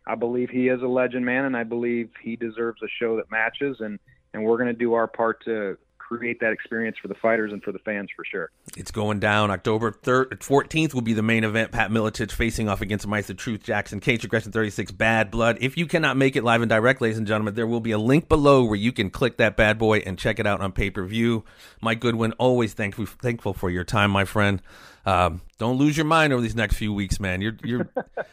I 0.06 0.14
believe 0.14 0.50
he 0.50 0.68
is 0.68 0.82
a 0.82 0.86
legend 0.86 1.24
man, 1.24 1.44
and 1.44 1.56
I 1.56 1.64
believe 1.64 2.10
he 2.22 2.36
deserves 2.36 2.82
a 2.82 2.88
show 2.98 3.16
that 3.16 3.30
matches, 3.30 3.78
and 3.80 3.98
and 4.32 4.44
we're 4.44 4.56
going 4.56 4.68
to 4.68 4.78
do 4.78 4.94
our 4.94 5.06
part 5.06 5.44
to 5.44 5.76
create 6.10 6.40
that 6.40 6.52
experience 6.52 6.96
for 7.00 7.06
the 7.06 7.14
fighters 7.14 7.52
and 7.52 7.62
for 7.62 7.70
the 7.70 7.78
fans 7.80 8.08
for 8.16 8.24
sure. 8.24 8.50
It's 8.76 8.90
going 8.90 9.20
down 9.20 9.50
October 9.50 9.92
3rd, 9.92 10.38
14th 10.38 10.92
will 10.92 11.02
be 11.02 11.12
the 11.12 11.22
main 11.22 11.44
event. 11.44 11.70
Pat 11.70 11.90
Miletich 11.90 12.32
facing 12.32 12.68
off 12.68 12.80
against 12.80 13.06
Mike 13.06 13.26
the 13.26 13.34
Truth 13.34 13.62
Jackson, 13.62 14.00
Caged 14.00 14.24
Aggression 14.24 14.50
36 14.50 14.90
Bad 14.92 15.30
Blood. 15.30 15.58
If 15.60 15.76
you 15.76 15.86
cannot 15.86 16.16
make 16.16 16.34
it 16.34 16.42
live 16.42 16.62
and 16.62 16.68
direct, 16.68 17.00
ladies 17.00 17.18
and 17.18 17.28
gentlemen, 17.28 17.54
there 17.54 17.66
will 17.66 17.80
be 17.80 17.92
a 17.92 17.98
link 17.98 18.28
below 18.28 18.64
where 18.64 18.76
you 18.76 18.90
can 18.90 19.10
click 19.10 19.36
that 19.36 19.56
bad 19.56 19.78
boy 19.78 19.98
and 19.98 20.18
check 20.18 20.40
it 20.40 20.46
out 20.46 20.60
on 20.60 20.72
pay 20.72 20.90
per 20.90 21.04
view. 21.04 21.44
Mike 21.80 22.00
Goodwin, 22.00 22.32
always 22.32 22.74
thankful 22.74 23.06
thankful 23.06 23.54
for 23.54 23.70
your 23.70 23.84
time, 23.84 24.10
my 24.10 24.24
friend. 24.24 24.60
Um, 25.06 25.42
don't 25.58 25.76
lose 25.76 25.96
your 25.96 26.06
mind 26.06 26.32
over 26.32 26.42
these 26.42 26.56
next 26.56 26.76
few 26.76 26.92
weeks, 26.92 27.20
man. 27.20 27.40
You're 27.40 27.56
you're 27.62 27.88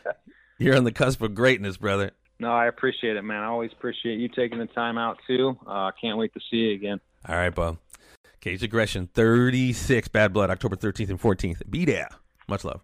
you're 0.57 0.75
on 0.75 0.83
the 0.83 0.91
cusp 0.91 1.21
of 1.21 1.35
greatness, 1.35 1.77
brother. 1.77 2.11
No, 2.39 2.51
I 2.51 2.67
appreciate 2.67 3.17
it, 3.17 3.23
man. 3.23 3.43
I 3.43 3.47
always 3.47 3.71
appreciate 3.71 4.19
you 4.19 4.29
taking 4.29 4.59
the 4.59 4.67
time 4.67 4.97
out 4.97 5.17
too. 5.27 5.57
I 5.65 5.89
uh, 5.89 5.91
can't 5.99 6.17
wait 6.17 6.33
to 6.33 6.39
see 6.51 6.57
you 6.57 6.73
again. 6.73 6.99
All 7.25 7.35
right, 7.35 7.53
Bob. 7.53 7.77
Caged 8.39 8.63
Aggression 8.63 9.07
36, 9.13 10.07
Bad 10.09 10.33
Blood, 10.33 10.49
October 10.49 10.75
13th 10.75 11.09
and 11.09 11.21
14th. 11.21 11.69
Be 11.69 11.85
there. 11.85 12.09
Much 12.47 12.63
love. 12.63 12.81